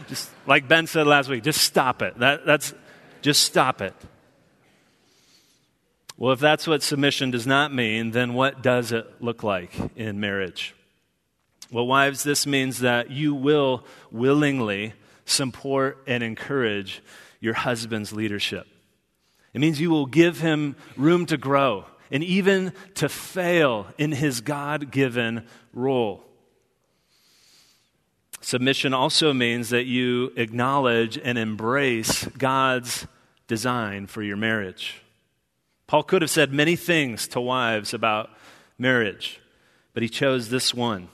Just 0.09 0.31
like 0.47 0.69
Ben 0.69 0.87
said 0.87 1.07
last 1.07 1.29
week, 1.29 1.43
just 1.43 1.63
stop 1.63 2.03
it. 2.03 2.19
That, 2.19 2.45
that's, 2.45 2.75
just 3.23 3.43
stop 3.45 3.81
it. 3.81 3.95
Well, 6.19 6.33
if 6.33 6.41
that's 6.41 6.67
what 6.67 6.83
submission 6.83 7.31
does 7.31 7.47
not 7.47 7.73
mean, 7.73 8.11
then 8.11 8.35
what 8.35 8.61
does 8.63 8.93
it 8.93 9.07
look 9.23 9.43
like 9.43 9.73
in 9.97 10.19
marriage? 10.21 10.75
Well, 11.71 11.87
wives, 11.87 12.23
this 12.23 12.47
means 12.47 12.81
that 12.81 13.11
you 13.11 13.35
will 13.35 13.85
willingly 14.11 14.95
support 15.27 16.03
and 16.07 16.23
encourage 16.23 17.03
your 17.41 17.55
husband's 17.55 18.13
leadership. 18.13 18.67
It 19.53 19.61
means 19.61 19.81
you 19.81 19.91
will 19.91 20.07
give 20.07 20.41
him 20.41 20.77
room 20.97 21.27
to 21.27 21.37
grow 21.37 21.85
and 22.11 22.25
even 22.25 22.73
to 22.95 23.09
fail 23.09 23.87
in 23.99 24.13
his 24.13 24.41
God 24.41 24.91
given 24.91 25.47
role. 25.75 26.25
Submission 28.41 28.95
also 28.95 29.35
means 29.35 29.71
that 29.71 29.85
you 29.85 30.33
acknowledge 30.37 31.19
and 31.19 31.37
embrace 31.37 32.25
God's 32.39 33.07
design 33.47 34.07
for 34.07 34.23
your 34.23 34.37
marriage. 34.37 35.03
Paul 35.87 36.03
could 36.03 36.23
have 36.23 36.31
said 36.31 36.53
many 36.53 36.77
things 36.77 37.29
to 37.29 37.41
wives 37.41 37.93
about 37.93 38.31
marriage, 38.79 39.41
but 39.93 40.03
he 40.03 40.09
chose 40.09 40.49
this 40.49 40.73
one. 40.73 41.09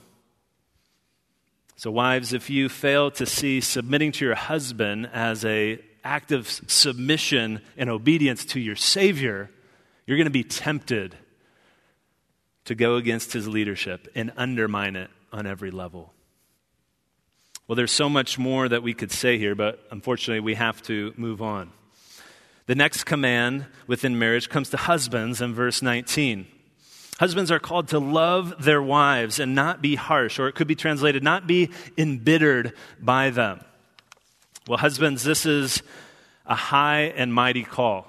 So 1.77 1.91
wives, 1.91 2.31
if 2.31 2.49
you 2.49 2.69
fail 2.69 3.11
to 3.11 3.25
see 3.25 3.59
submitting 3.59 4.13
to 4.13 4.25
your 4.25 4.35
husband 4.35 5.09
as 5.11 5.43
a 5.43 5.79
act 6.03 6.31
of 6.31 6.47
submission 6.47 7.61
and 7.75 7.89
obedience 7.89 8.45
to 8.45 8.59
your 8.59 8.75
savior, 8.75 9.49
you're 10.05 10.17
going 10.17 10.25
to 10.25 10.31
be 10.31 10.43
tempted 10.43 11.15
to 12.65 12.75
go 12.75 12.95
against 12.95 13.33
his 13.33 13.47
leadership 13.47 14.07
and 14.15 14.31
undermine 14.37 14.95
it 14.95 15.09
on 15.33 15.45
every 15.45 15.71
level. 15.71 16.13
Well, 17.67 17.75
there's 17.75 17.91
so 17.91 18.09
much 18.09 18.37
more 18.37 18.69
that 18.69 18.83
we 18.83 18.93
could 18.93 19.11
say 19.11 19.37
here, 19.37 19.55
but 19.55 19.83
unfortunately, 19.91 20.39
we 20.39 20.55
have 20.55 20.81
to 20.83 21.13
move 21.17 21.41
on. 21.41 21.71
The 22.67 22.75
next 22.75 23.03
command 23.03 23.65
within 23.85 24.17
marriage 24.17 24.49
comes 24.49 24.69
to 24.69 24.77
husbands 24.77 25.41
in 25.41 25.53
verse 25.53 25.81
19. 25.81 26.47
Husbands 27.19 27.49
are 27.49 27.59
called 27.59 27.87
to 27.89 27.99
love 27.99 28.63
their 28.63 28.81
wives 28.81 29.39
and 29.39 29.55
not 29.55 29.81
be 29.81 29.95
harsh, 29.95 30.37
or 30.37 30.47
it 30.47 30.55
could 30.55 30.67
be 30.67 30.75
translated, 30.75 31.23
not 31.23 31.47
be 31.47 31.69
embittered 31.97 32.73
by 32.99 33.29
them. 33.29 33.61
Well, 34.67 34.77
husbands, 34.77 35.23
this 35.23 35.45
is 35.45 35.81
a 36.45 36.55
high 36.55 37.13
and 37.15 37.33
mighty 37.33 37.63
call. 37.63 38.07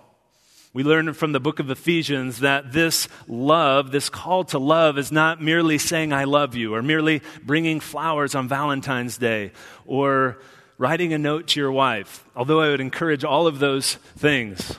We 0.72 0.82
learn 0.82 1.14
from 1.14 1.32
the 1.32 1.40
book 1.40 1.60
of 1.60 1.70
Ephesians 1.70 2.40
that 2.40 2.72
this 2.72 3.08
love, 3.28 3.92
this 3.92 4.10
call 4.10 4.44
to 4.44 4.58
love, 4.58 4.98
is 4.98 5.12
not 5.12 5.40
merely 5.40 5.78
saying, 5.78 6.12
I 6.12 6.24
love 6.24 6.54
you, 6.54 6.74
or 6.74 6.82
merely 6.82 7.22
bringing 7.42 7.80
flowers 7.80 8.34
on 8.34 8.48
Valentine's 8.48 9.16
Day, 9.16 9.52
or 9.86 10.38
writing 10.78 11.12
a 11.12 11.18
note 11.18 11.46
to 11.48 11.60
your 11.60 11.72
wife, 11.72 12.24
although 12.34 12.60
I 12.60 12.68
would 12.70 12.80
encourage 12.80 13.24
all 13.24 13.46
of 13.46 13.58
those 13.58 13.94
things. 14.18 14.78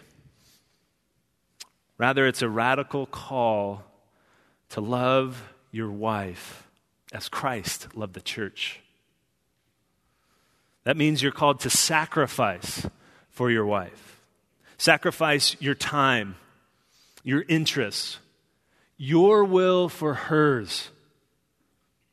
Rather, 1.98 2.28
it's 2.28 2.44
a 2.44 2.50
radical 2.50 3.08
call 3.08 3.87
to 4.70 4.82
love 4.82 5.54
your 5.72 5.92
wife 5.92 6.68
as 7.14 7.30
Christ 7.30 7.96
loved 7.96 8.14
the 8.14 8.22
church. 8.22 8.82
That 10.84 10.98
means 10.98 11.22
you're 11.22 11.32
called 11.32 11.60
to 11.62 11.70
sacrifice 11.70 12.88
for 13.30 13.52
your 13.52 13.66
wife. 13.66 14.22
Sacrifice 14.78 15.56
your 15.60 15.76
time, 15.76 16.36
your 17.24 17.44
interests, 17.48 18.20
your 18.98 19.44
will 19.44 19.90
for 19.90 20.14
hers. 20.14 20.90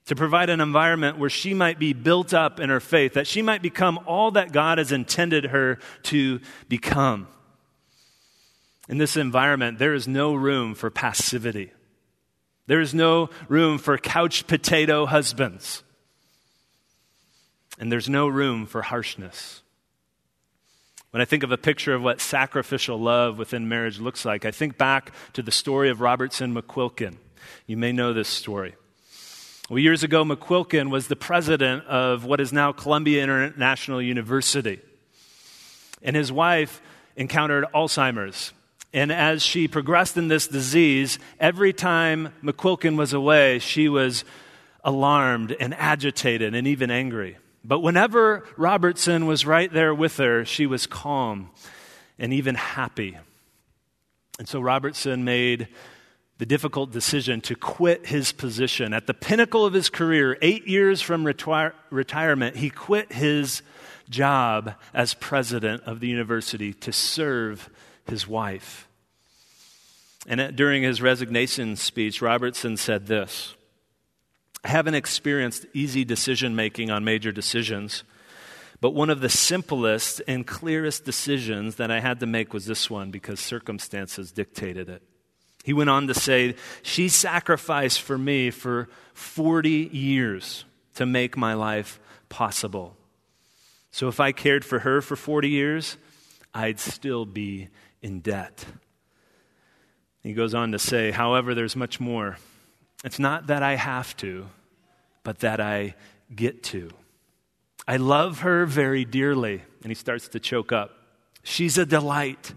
To 0.06 0.16
provide 0.16 0.50
an 0.50 0.60
environment 0.60 1.18
where 1.18 1.30
she 1.30 1.54
might 1.54 1.78
be 1.78 1.92
built 1.92 2.34
up 2.34 2.60
in 2.60 2.68
her 2.68 2.80
faith, 2.80 3.14
that 3.14 3.26
she 3.26 3.42
might 3.42 3.62
become 3.62 4.00
all 4.06 4.32
that 4.32 4.52
God 4.52 4.78
has 4.78 4.92
intended 4.92 5.46
her 5.46 5.78
to 6.04 6.40
become. 6.68 7.26
In 8.88 8.98
this 8.98 9.16
environment, 9.16 9.78
there 9.78 9.94
is 9.94 10.06
no 10.06 10.34
room 10.34 10.74
for 10.74 10.90
passivity. 10.90 11.72
There 12.66 12.80
is 12.80 12.94
no 12.94 13.30
room 13.48 13.78
for 13.78 13.98
couch 13.98 14.46
potato 14.46 15.06
husbands. 15.06 15.82
And 17.78 17.90
there's 17.90 18.08
no 18.08 18.28
room 18.28 18.66
for 18.66 18.82
harshness. 18.82 19.62
When 21.10 21.20
I 21.20 21.24
think 21.24 21.42
of 21.42 21.52
a 21.52 21.58
picture 21.58 21.94
of 21.94 22.02
what 22.02 22.20
sacrificial 22.20 22.98
love 22.98 23.38
within 23.38 23.68
marriage 23.68 24.00
looks 24.00 24.24
like, 24.24 24.44
I 24.44 24.50
think 24.50 24.78
back 24.78 25.12
to 25.34 25.42
the 25.42 25.52
story 25.52 25.90
of 25.90 26.00
Robertson 26.00 26.54
McQuilkin. 26.54 27.16
You 27.66 27.76
may 27.76 27.92
know 27.92 28.12
this 28.12 28.28
story. 28.28 28.74
Well, 29.70 29.78
years 29.78 30.02
ago, 30.02 30.24
McQuilkin 30.24 30.90
was 30.90 31.08
the 31.08 31.16
president 31.16 31.86
of 31.86 32.24
what 32.24 32.40
is 32.40 32.52
now 32.52 32.72
Columbia 32.72 33.22
International 33.22 34.02
University. 34.02 34.80
And 36.02 36.16
his 36.16 36.32
wife 36.32 36.82
encountered 37.16 37.64
Alzheimer's. 37.74 38.52
And 38.94 39.10
as 39.10 39.42
she 39.42 39.66
progressed 39.66 40.16
in 40.16 40.28
this 40.28 40.46
disease, 40.46 41.18
every 41.40 41.72
time 41.72 42.32
McQuilkin 42.44 42.96
was 42.96 43.12
away, 43.12 43.58
she 43.58 43.88
was 43.88 44.24
alarmed 44.84 45.54
and 45.58 45.74
agitated 45.74 46.54
and 46.54 46.68
even 46.68 46.92
angry. 46.92 47.36
But 47.64 47.80
whenever 47.80 48.46
Robertson 48.56 49.26
was 49.26 49.44
right 49.44 49.72
there 49.72 49.92
with 49.92 50.18
her, 50.18 50.44
she 50.44 50.66
was 50.66 50.86
calm 50.86 51.50
and 52.20 52.32
even 52.32 52.54
happy. 52.54 53.18
And 54.38 54.48
so 54.48 54.60
Robertson 54.60 55.24
made 55.24 55.66
the 56.38 56.46
difficult 56.46 56.92
decision 56.92 57.40
to 57.42 57.56
quit 57.56 58.06
his 58.06 58.30
position. 58.30 58.94
At 58.94 59.08
the 59.08 59.14
pinnacle 59.14 59.66
of 59.66 59.72
his 59.72 59.88
career, 59.88 60.38
eight 60.40 60.68
years 60.68 61.00
from 61.00 61.24
retire- 61.24 61.74
retirement, 61.90 62.56
he 62.56 62.70
quit 62.70 63.12
his 63.12 63.62
job 64.08 64.74
as 64.92 65.14
president 65.14 65.82
of 65.82 65.98
the 65.98 66.08
university 66.08 66.72
to 66.74 66.92
serve 66.92 67.70
his 68.06 68.26
wife. 68.26 68.88
And 70.26 70.56
during 70.56 70.82
his 70.82 71.02
resignation 71.02 71.76
speech, 71.76 72.22
Robertson 72.22 72.76
said 72.76 73.06
this 73.06 73.54
I 74.64 74.68
haven't 74.68 74.94
experienced 74.94 75.66
easy 75.74 76.04
decision 76.04 76.56
making 76.56 76.90
on 76.90 77.04
major 77.04 77.32
decisions, 77.32 78.04
but 78.80 78.94
one 78.94 79.10
of 79.10 79.20
the 79.20 79.28
simplest 79.28 80.22
and 80.26 80.46
clearest 80.46 81.04
decisions 81.04 81.76
that 81.76 81.90
I 81.90 82.00
had 82.00 82.20
to 82.20 82.26
make 82.26 82.54
was 82.54 82.66
this 82.66 82.88
one 82.88 83.10
because 83.10 83.40
circumstances 83.40 84.32
dictated 84.32 84.88
it. 84.88 85.02
He 85.64 85.72
went 85.72 85.90
on 85.90 86.06
to 86.08 86.14
say, 86.14 86.56
She 86.82 87.08
sacrificed 87.08 88.00
for 88.00 88.18
me 88.18 88.50
for 88.50 88.88
40 89.14 89.70
years 89.70 90.64
to 90.94 91.06
make 91.06 91.36
my 91.36 91.54
life 91.54 92.00
possible. 92.28 92.96
So 93.90 94.08
if 94.08 94.18
I 94.18 94.32
cared 94.32 94.64
for 94.64 94.80
her 94.80 95.00
for 95.00 95.16
40 95.16 95.48
years, 95.48 95.96
I'd 96.54 96.78
still 96.78 97.26
be 97.26 97.68
in 98.00 98.20
debt. 98.20 98.64
He 100.22 100.32
goes 100.32 100.54
on 100.54 100.72
to 100.72 100.78
say, 100.78 101.10
however, 101.10 101.54
there's 101.54 101.76
much 101.76 102.00
more. 102.00 102.38
It's 103.04 103.18
not 103.18 103.48
that 103.48 103.62
I 103.62 103.74
have 103.74 104.16
to, 104.18 104.46
but 105.22 105.40
that 105.40 105.60
I 105.60 105.94
get 106.34 106.62
to. 106.64 106.90
I 107.86 107.96
love 107.96 108.40
her 108.40 108.64
very 108.64 109.04
dearly. 109.04 109.62
And 109.82 109.90
he 109.90 109.94
starts 109.94 110.28
to 110.28 110.40
choke 110.40 110.72
up. 110.72 110.92
She's 111.42 111.76
a 111.76 111.84
delight, 111.84 112.54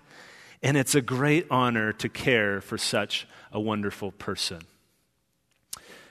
and 0.63 0.77
it's 0.77 0.95
a 0.95 1.01
great 1.01 1.47
honor 1.51 1.91
to 1.93 2.07
care 2.07 2.61
for 2.61 2.77
such 2.77 3.27
a 3.51 3.59
wonderful 3.59 4.11
person. 4.13 4.61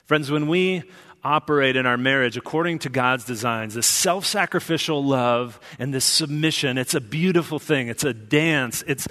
Friends, 0.04 0.30
when 0.30 0.46
we 0.46 0.84
operate 1.22 1.76
in 1.76 1.86
our 1.86 1.96
marriage 1.96 2.36
according 2.36 2.80
to 2.80 2.88
God's 2.88 3.24
designs, 3.24 3.74
this 3.74 3.86
self 3.86 4.24
sacrificial 4.26 5.04
love 5.04 5.60
and 5.78 5.92
this 5.92 6.04
submission, 6.04 6.78
it's 6.78 6.94
a 6.94 7.00
beautiful 7.00 7.58
thing. 7.58 7.88
It's 7.88 8.04
a 8.04 8.14
dance. 8.14 8.84
It's, 8.86 9.08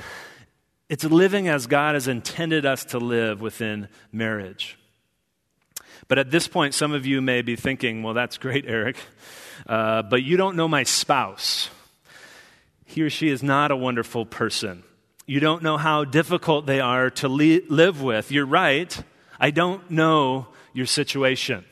it's 0.89 1.03
living 1.03 1.47
as 1.47 1.67
God 1.67 1.95
has 1.95 2.07
intended 2.07 2.65
us 2.65 2.85
to 2.85 2.99
live 2.99 3.41
within 3.41 3.87
marriage. 4.11 4.77
But 6.07 6.19
at 6.19 6.31
this 6.31 6.47
point, 6.47 6.73
some 6.73 6.93
of 6.93 7.05
you 7.05 7.21
may 7.21 7.41
be 7.41 7.55
thinking, 7.55 8.03
well, 8.03 8.13
that's 8.13 8.37
great, 8.37 8.65
Eric, 8.67 8.97
uh, 9.67 10.03
but 10.03 10.23
you 10.23 10.37
don't 10.37 10.55
know 10.55 10.67
my 10.67 10.83
spouse. 10.83 11.69
He 12.85 13.01
or 13.01 13.09
she 13.09 13.29
is 13.29 13.41
not 13.41 13.71
a 13.71 13.75
wonderful 13.75 14.25
person. 14.25 14.83
You 15.25 15.39
don't 15.39 15.63
know 15.63 15.77
how 15.77 16.03
difficult 16.03 16.67
they 16.67 16.79
are 16.79 17.09
to 17.11 17.27
li- 17.27 17.65
live 17.67 18.01
with. 18.01 18.31
You're 18.31 18.45
right. 18.45 18.95
I 19.39 19.49
don't 19.49 19.89
know 19.89 20.47
your 20.73 20.85
situation. 20.85 21.65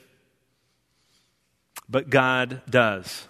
But 1.89 2.09
God 2.09 2.61
does. 2.69 3.27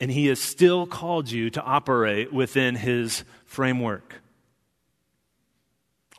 And 0.00 0.10
He 0.10 0.26
has 0.26 0.40
still 0.40 0.86
called 0.86 1.30
you 1.30 1.50
to 1.50 1.62
operate 1.62 2.32
within 2.32 2.74
His 2.74 3.24
framework. 3.44 4.20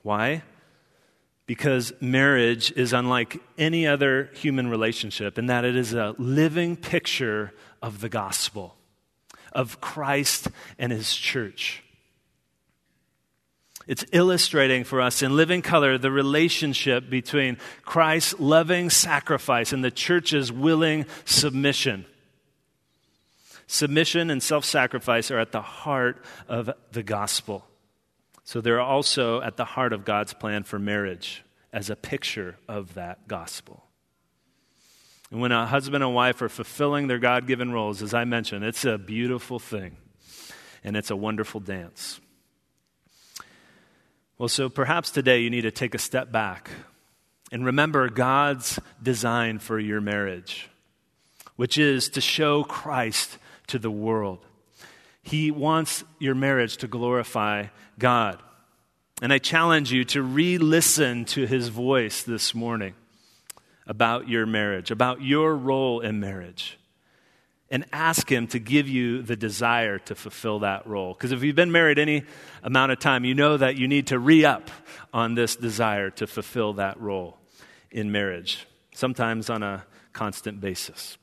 Why? 0.02 0.44
because 1.46 1.94
marriage 2.00 2.72
is 2.76 2.94
unlike 2.94 3.42
any 3.58 3.86
other 3.86 4.30
human 4.34 4.70
relationship 4.70 5.38
in 5.38 5.48
that 5.48 5.66
it 5.66 5.76
is 5.76 5.94
a 5.94 6.16
living 6.18 6.76
picture 6.76 7.54
of 7.82 8.02
the 8.02 8.10
gospel, 8.10 8.76
of 9.52 9.82
Christ 9.82 10.48
and 10.80 10.92
his 10.92 11.14
church. 11.14 11.84
It's 13.88 14.06
illustrating 14.12 14.84
for 14.84 15.02
us 15.02 15.22
in 15.22 15.36
living 15.36 15.62
color 15.62 15.98
the 15.98 16.12
relationship 16.12 17.10
between 17.10 17.58
Christ's 17.84 18.40
loving 18.40 18.90
sacrifice 18.90 19.74
and 19.74 19.84
the 19.84 19.92
church's 19.92 20.52
willing 20.52 21.06
submission. 21.26 22.06
Submission 23.68 24.30
and 24.30 24.42
self 24.42 24.66
sacrifice 24.66 25.32
are 25.32 25.40
at 25.40 25.52
the 25.52 25.62
heart 25.62 26.24
of 26.48 26.70
the 26.92 27.04
gospel. 27.04 27.66
So 28.44 28.62
they're 28.62 28.82
also 28.82 29.42
at 29.42 29.58
the 29.58 29.66
heart 29.66 29.94
of 29.94 30.06
God's 30.06 30.34
plan 30.34 30.64
for 30.64 30.80
marriage 30.80 31.44
as 31.72 31.90
a 31.90 31.96
picture 31.96 32.58
of 32.68 32.94
that 32.94 33.28
gospel. 33.28 33.84
And 35.32 35.42
when 35.42 35.52
a 35.52 35.66
husband 35.66 36.04
and 36.04 36.14
wife 36.14 36.42
are 36.42 36.50
fulfilling 36.50 37.08
their 37.08 37.20
God 37.20 37.48
given 37.48 37.72
roles, 37.72 38.04
as 38.04 38.14
I 38.14 38.26
mentioned, 38.26 38.64
it's 38.64 38.86
a 38.86 38.98
beautiful 38.98 39.60
thing 39.60 39.98
and 40.84 40.96
it's 40.96 41.10
a 41.10 41.16
wonderful 41.16 41.60
dance. 41.60 42.20
Well, 44.40 44.50
so 44.50 44.68
perhaps 44.68 45.12
today 45.12 45.42
you 45.42 45.52
need 45.52 45.62
to 45.62 45.72
take 45.72 45.94
a 45.94 46.00
step 46.00 46.32
back 46.32 46.72
and 47.52 47.64
remember 47.64 48.10
God's 48.10 48.80
design 49.02 49.60
for 49.60 49.80
your 49.80 50.02
marriage, 50.02 50.70
which 51.56 51.78
is 51.78 52.10
to 52.10 52.22
show 52.22 52.64
Christ 52.64 53.38
to 53.68 53.78
the 53.78 53.92
world. 53.92 54.44
He 55.22 55.52
wants 55.52 56.04
your 56.18 56.34
marriage 56.34 56.78
to 56.78 56.88
glorify 56.88 57.68
God. 58.00 58.42
And 59.22 59.32
I 59.32 59.38
challenge 59.38 59.92
you 59.92 60.04
to 60.06 60.24
re 60.24 60.58
listen 60.58 61.26
to 61.26 61.46
his 61.46 61.68
voice 61.68 62.24
this 62.24 62.56
morning 62.56 62.96
about 63.86 64.28
your 64.28 64.48
marriage, 64.48 64.90
about 64.90 65.22
your 65.22 65.56
role 65.56 66.00
in 66.00 66.20
marriage, 66.20 66.80
and 67.74 67.86
ask 67.92 68.32
him 68.32 68.46
to 68.46 68.60
give 68.60 68.88
you 68.88 69.24
the 69.24 69.36
desire 69.36 69.98
to 69.98 70.14
fulfill 70.14 70.60
that 70.60 70.86
role. 70.86 71.16
Because 71.16 71.32
if 71.32 71.42
you've 71.42 71.56
been 71.56 71.72
married 71.72 71.98
any 71.98 72.24
amount 72.62 72.92
of 72.92 73.00
time, 73.00 73.26
you 73.26 73.34
know 73.34 73.58
that 73.58 73.78
you 73.78 73.88
need 73.88 74.06
to 74.08 74.20
re 74.20 74.46
up 74.46 74.70
on 75.12 75.34
this 75.34 75.56
desire 75.56 76.12
to 76.12 76.28
fulfill 76.28 76.74
that 76.74 77.02
role 77.02 77.36
in 77.90 78.12
marriage, 78.12 78.68
sometimes 78.94 79.50
on 79.50 79.64
a 79.64 79.84
constant 80.14 80.62
basis. 80.62 81.18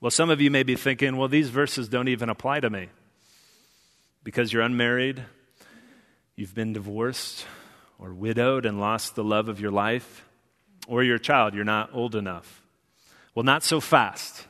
Well, 0.00 0.10
some 0.10 0.28
of 0.28 0.40
you 0.40 0.50
may 0.50 0.64
be 0.64 0.74
thinking, 0.74 1.16
well, 1.16 1.28
these 1.28 1.50
verses 1.50 1.88
don't 1.88 2.08
even 2.08 2.30
apply 2.30 2.58
to 2.58 2.68
me 2.68 2.88
because 4.24 4.52
you're 4.52 4.62
unmarried, 4.62 5.22
you've 6.34 6.56
been 6.56 6.72
divorced 6.72 7.46
or 8.00 8.12
widowed 8.12 8.66
and 8.66 8.80
lost 8.80 9.14
the 9.14 9.22
love 9.22 9.48
of 9.48 9.60
your 9.60 9.70
life, 9.70 10.24
or 10.88 11.04
you're 11.04 11.18
child, 11.18 11.54
you're 11.54 11.62
not 11.62 11.90
old 11.92 12.16
enough. 12.16 12.60
Well, 13.36 13.44
not 13.44 13.62
so 13.62 13.78
fast. 13.78 14.48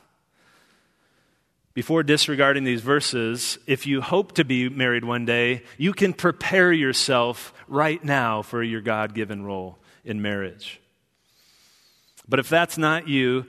Before 1.75 2.03
disregarding 2.03 2.63
these 2.63 2.79
verses, 2.79 3.59
if 3.67 3.85
you 3.85 3.99
hope 3.99 4.31
to 4.35 4.45
be 4.45 4.69
married 4.69 5.03
one 5.03 5.25
day, 5.25 5.61
you 5.77 5.91
can 5.91 6.13
prepare 6.13 6.71
yourself 6.71 7.53
right 7.67 8.01
now 8.01 8.41
for 8.41 8.63
your 8.63 8.79
God 8.79 9.13
given 9.13 9.43
role 9.43 9.77
in 10.05 10.21
marriage. 10.21 10.79
But 12.29 12.39
if 12.39 12.47
that's 12.47 12.77
not 12.77 13.09
you, 13.09 13.45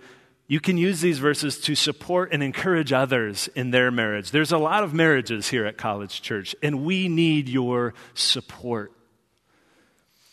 you 0.48 0.58
can 0.58 0.76
use 0.76 1.00
these 1.00 1.20
verses 1.20 1.60
to 1.62 1.76
support 1.76 2.32
and 2.32 2.42
encourage 2.42 2.92
others 2.92 3.48
in 3.54 3.70
their 3.70 3.92
marriage. 3.92 4.32
There's 4.32 4.52
a 4.52 4.58
lot 4.58 4.82
of 4.82 4.92
marriages 4.92 5.48
here 5.48 5.64
at 5.64 5.76
College 5.76 6.20
Church, 6.20 6.56
and 6.60 6.84
we 6.84 7.08
need 7.08 7.48
your 7.48 7.94
support. 8.14 8.92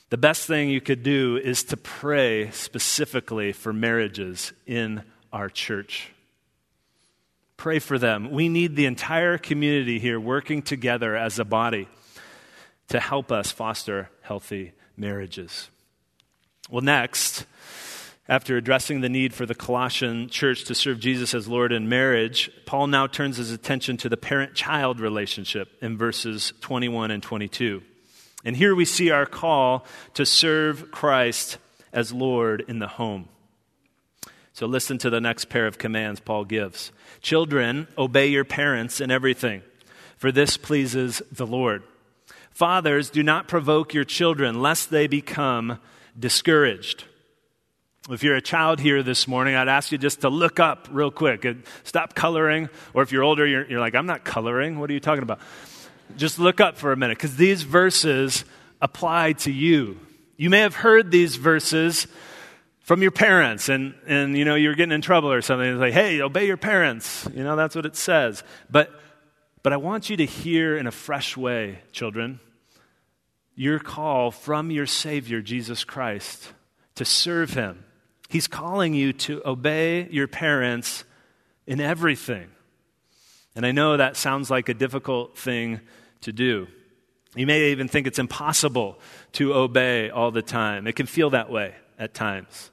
The 0.10 0.18
best 0.18 0.48
thing 0.48 0.70
you 0.70 0.82
could 0.82 1.04
do 1.04 1.38
is 1.38 1.64
to 1.66 1.78
pray 1.78 2.50
specifically 2.52 3.52
for 3.52 3.72
marriages 3.72 4.52
in 4.66 5.04
our 5.32 5.50
church. 5.50 6.13
Pray 7.64 7.80
for 7.80 7.98
them. 7.98 8.30
We 8.30 8.50
need 8.50 8.76
the 8.76 8.86
entire 8.88 9.38
community 9.38 9.98
here 9.98 10.20
working 10.20 10.64
together 10.64 11.16
as 11.16 11.40
a 11.40 11.46
body 11.46 11.88
to 12.90 13.00
help 13.00 13.32
us 13.32 13.52
foster 13.52 14.10
healthy 14.22 14.74
marriages. 14.98 15.70
Well, 16.70 16.82
next, 16.82 17.46
after 18.28 18.58
addressing 18.58 19.00
the 19.00 19.08
need 19.08 19.34
for 19.34 19.46
the 19.46 19.56
Colossian 19.56 20.28
church 20.28 20.66
to 20.66 20.76
serve 20.76 21.00
Jesus 21.00 21.34
as 21.34 21.48
Lord 21.48 21.72
in 21.72 21.88
marriage, 21.88 22.52
Paul 22.66 22.88
now 22.88 23.08
turns 23.08 23.38
his 23.38 23.52
attention 23.52 23.96
to 23.96 24.10
the 24.10 24.18
parent 24.18 24.56
child 24.56 25.00
relationship 25.00 25.70
in 25.82 25.98
verses 25.98 26.52
21 26.60 27.12
and 27.12 27.24
22. 27.24 27.82
And 28.44 28.58
here 28.58 28.76
we 28.76 28.84
see 28.84 29.10
our 29.10 29.26
call 29.26 29.86
to 30.16 30.26
serve 30.26 30.92
Christ 30.92 31.60
as 31.94 32.12
Lord 32.12 32.66
in 32.68 32.80
the 32.80 32.88
home. 32.90 33.30
So 34.54 34.68
listen 34.68 35.00
to 35.00 35.10
the 35.10 35.20
next 35.20 35.46
pair 35.46 35.66
of 35.66 35.80
commands 35.80 36.20
Paul 36.20 36.46
gives 36.46 36.92
Children, 37.22 37.88
obey 37.98 38.28
your 38.28 38.46
parents 38.46 39.02
in 39.02 39.10
everything, 39.10 39.64
for 40.18 40.32
this 40.32 40.58
pleases 40.58 41.22
the 41.32 41.48
Lord. 41.48 41.84
Fathers, 42.52 43.10
do 43.10 43.24
not 43.24 43.48
provoke 43.48 43.96
your 43.96 44.04
children, 44.04 44.62
lest 44.62 44.92
they 44.92 45.08
become 45.08 45.80
discouraged. 46.18 47.06
If 48.10 48.22
you're 48.22 48.36
a 48.36 48.42
child 48.42 48.80
here 48.80 49.02
this 49.02 49.28
morning, 49.28 49.56
I'd 49.56 49.70
ask 49.70 49.92
you 49.92 49.98
just 49.98 50.22
to 50.22 50.30
look 50.30 50.60
up 50.60 50.88
real 50.92 51.10
quick 51.10 51.46
and 51.46 51.64
stop 51.84 52.14
coloring. 52.14 52.70
Or 52.94 53.02
if 53.02 53.12
you're 53.12 53.24
older, 53.24 53.48
you're, 53.48 53.66
you're 53.66 53.80
like, 53.80 53.96
I'm 53.96 54.06
not 54.06 54.24
coloring. 54.24 54.78
What 54.78 54.90
are 54.90 54.94
you 54.94 55.00
talking 55.00 55.24
about? 55.24 55.40
Just 56.18 56.38
look 56.38 56.60
up 56.62 56.78
for 56.78 56.92
a 56.92 56.98
minute 56.98 57.18
because 57.18 57.38
these 57.38 57.64
verses 57.64 58.44
apply 58.82 59.34
to 59.34 59.52
you. 59.52 60.00
You 60.36 60.50
may 60.50 60.60
have 60.60 60.76
heard 60.76 61.12
these 61.12 61.38
verses 61.38 62.08
from 62.84 63.02
your 63.02 63.12
parents 63.12 63.68
and, 63.70 63.94
and 64.06 64.38
you 64.38 64.46
know 64.46 64.56
you're 64.56 64.76
getting 64.76 64.94
in 64.94 65.02
trouble 65.02 65.32
or 65.32 65.42
something 65.42 65.68
it's 65.68 65.80
like 65.80 65.94
hey 65.94 66.22
obey 66.22 66.46
your 66.46 66.58
parents 66.58 67.28
you 67.34 67.44
know 67.44 67.56
that's 67.56 67.76
what 67.76 67.86
it 67.86 67.96
says 67.96 68.44
but 68.70 68.92
but 69.64 69.74
i 69.74 69.78
want 69.78 70.10
you 70.10 70.18
to 70.18 70.26
hear 70.26 70.78
in 70.78 70.88
a 70.88 70.92
fresh 70.92 71.36
way 71.36 71.80
children 71.92 72.40
your 73.56 73.80
call 73.80 74.32
from 74.32 74.72
your 74.72 74.86
savior 74.86 75.42
jesus 75.42 75.84
christ 75.84 76.54
to 76.96 77.04
serve 77.04 77.54
him 77.54 77.84
He's 78.34 78.48
calling 78.48 78.96
you 78.96 79.14
to 79.14 79.44
obey 79.46 80.08
your 80.10 80.28
parents 80.28 81.04
in 81.68 81.80
everything. 81.80 82.50
And 83.56 83.64
I 83.64 83.72
know 83.72 83.96
that 83.96 84.18
sounds 84.18 84.50
like 84.50 84.70
a 84.70 84.74
difficult 84.74 85.38
thing 85.38 85.82
to 86.22 86.34
do. 86.34 86.68
You 87.36 87.46
may 87.46 87.70
even 87.70 87.88
think 87.88 88.08
it's 88.08 88.18
impossible 88.18 89.00
to 89.34 89.54
obey 89.54 90.10
all 90.10 90.32
the 90.32 90.42
time. 90.42 90.88
It 90.88 90.96
can 90.96 91.06
feel 91.06 91.30
that 91.30 91.52
way 91.52 91.76
at 92.00 92.16
times. 92.16 92.72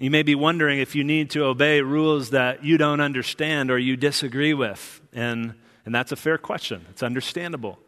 You 0.00 0.10
may 0.10 0.22
be 0.22 0.34
wondering 0.34 0.78
if 0.78 0.94
you 0.94 1.04
need 1.04 1.28
to 1.32 1.44
obey 1.44 1.82
rules 1.82 2.30
that 2.30 2.64
you 2.64 2.78
don't 2.78 3.02
understand 3.02 3.70
or 3.70 3.78
you 3.78 3.98
disagree 3.98 4.54
with. 4.54 4.98
And, 5.12 5.52
and 5.84 5.94
that's 5.94 6.10
a 6.10 6.16
fair 6.16 6.38
question, 6.38 6.86
it's 6.88 7.02
understandable. 7.02 7.78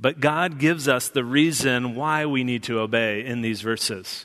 But 0.00 0.18
God 0.18 0.58
gives 0.58 0.88
us 0.88 1.10
the 1.10 1.26
reason 1.26 1.94
why 1.94 2.24
we 2.24 2.42
need 2.42 2.62
to 2.64 2.80
obey 2.80 3.22
in 3.22 3.42
these 3.42 3.60
verses. 3.60 4.24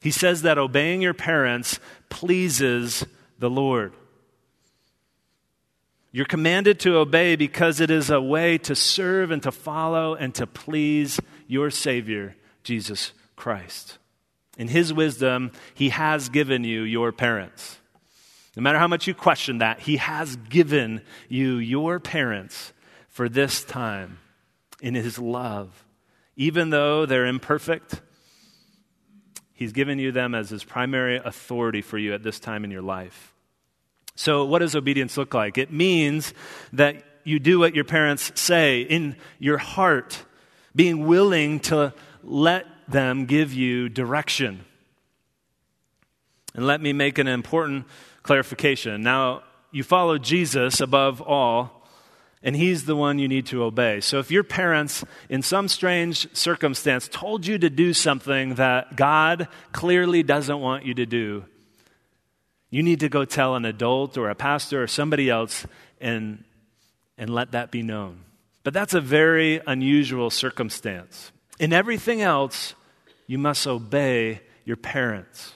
He 0.00 0.12
says 0.12 0.42
that 0.42 0.56
obeying 0.56 1.02
your 1.02 1.14
parents 1.14 1.80
pleases 2.10 3.04
the 3.40 3.50
Lord. 3.50 3.92
You're 6.12 6.26
commanded 6.26 6.78
to 6.80 6.98
obey 6.98 7.34
because 7.34 7.80
it 7.80 7.90
is 7.90 8.08
a 8.08 8.20
way 8.20 8.56
to 8.58 8.76
serve 8.76 9.32
and 9.32 9.42
to 9.42 9.50
follow 9.50 10.14
and 10.14 10.32
to 10.36 10.46
please 10.46 11.18
your 11.48 11.72
Savior, 11.72 12.36
Jesus 12.62 13.12
Christ. 13.34 13.98
In 14.56 14.68
His 14.68 14.92
wisdom, 14.92 15.52
He 15.74 15.90
has 15.90 16.28
given 16.28 16.64
you 16.64 16.82
your 16.82 17.12
parents. 17.12 17.78
No 18.56 18.62
matter 18.62 18.78
how 18.78 18.88
much 18.88 19.06
you 19.06 19.14
question 19.14 19.58
that, 19.58 19.80
He 19.80 19.96
has 19.96 20.36
given 20.36 21.02
you 21.28 21.56
your 21.56 22.00
parents 22.00 22.72
for 23.08 23.28
this 23.28 23.64
time 23.64 24.18
in 24.80 24.94
His 24.94 25.18
love. 25.18 25.84
Even 26.36 26.70
though 26.70 27.06
they're 27.06 27.26
imperfect, 27.26 28.00
He's 29.52 29.72
given 29.72 29.98
you 29.98 30.12
them 30.12 30.34
as 30.34 30.50
His 30.50 30.64
primary 30.64 31.16
authority 31.16 31.82
for 31.82 31.98
you 31.98 32.14
at 32.14 32.22
this 32.22 32.40
time 32.40 32.64
in 32.64 32.70
your 32.70 32.82
life. 32.82 33.34
So, 34.14 34.44
what 34.46 34.60
does 34.60 34.74
obedience 34.74 35.16
look 35.18 35.34
like? 35.34 35.58
It 35.58 35.70
means 35.70 36.32
that 36.72 37.04
you 37.24 37.38
do 37.38 37.58
what 37.58 37.74
your 37.74 37.84
parents 37.84 38.32
say 38.40 38.82
in 38.82 39.16
your 39.38 39.58
heart, 39.58 40.24
being 40.74 41.06
willing 41.06 41.60
to 41.60 41.92
let 42.22 42.66
them 42.88 43.26
give 43.26 43.52
you 43.52 43.88
direction. 43.88 44.64
And 46.54 46.66
let 46.66 46.80
me 46.80 46.92
make 46.92 47.18
an 47.18 47.28
important 47.28 47.86
clarification. 48.22 49.02
Now, 49.02 49.42
you 49.72 49.82
follow 49.82 50.16
Jesus 50.18 50.80
above 50.80 51.20
all, 51.20 51.86
and 52.42 52.56
he's 52.56 52.84
the 52.84 52.96
one 52.96 53.18
you 53.18 53.28
need 53.28 53.46
to 53.46 53.62
obey. 53.64 54.00
So 54.00 54.18
if 54.20 54.30
your 54.30 54.44
parents, 54.44 55.04
in 55.28 55.42
some 55.42 55.68
strange 55.68 56.32
circumstance, 56.34 57.08
told 57.08 57.46
you 57.46 57.58
to 57.58 57.68
do 57.68 57.92
something 57.92 58.54
that 58.54 58.96
God 58.96 59.48
clearly 59.72 60.22
doesn't 60.22 60.60
want 60.60 60.86
you 60.86 60.94
to 60.94 61.06
do, 61.06 61.44
you 62.70 62.82
need 62.82 63.00
to 63.00 63.08
go 63.08 63.24
tell 63.24 63.54
an 63.54 63.64
adult 63.64 64.16
or 64.16 64.30
a 64.30 64.34
pastor 64.34 64.82
or 64.82 64.86
somebody 64.86 65.28
else 65.28 65.66
and, 66.00 66.44
and 67.18 67.28
let 67.28 67.52
that 67.52 67.70
be 67.70 67.82
known. 67.82 68.20
But 68.62 68.74
that's 68.74 68.94
a 68.94 69.00
very 69.00 69.60
unusual 69.66 70.30
circumstance. 70.30 71.32
In 71.58 71.72
everything 71.72 72.20
else, 72.22 72.74
you 73.26 73.38
must 73.38 73.66
obey 73.66 74.40
your 74.64 74.76
parents. 74.76 75.52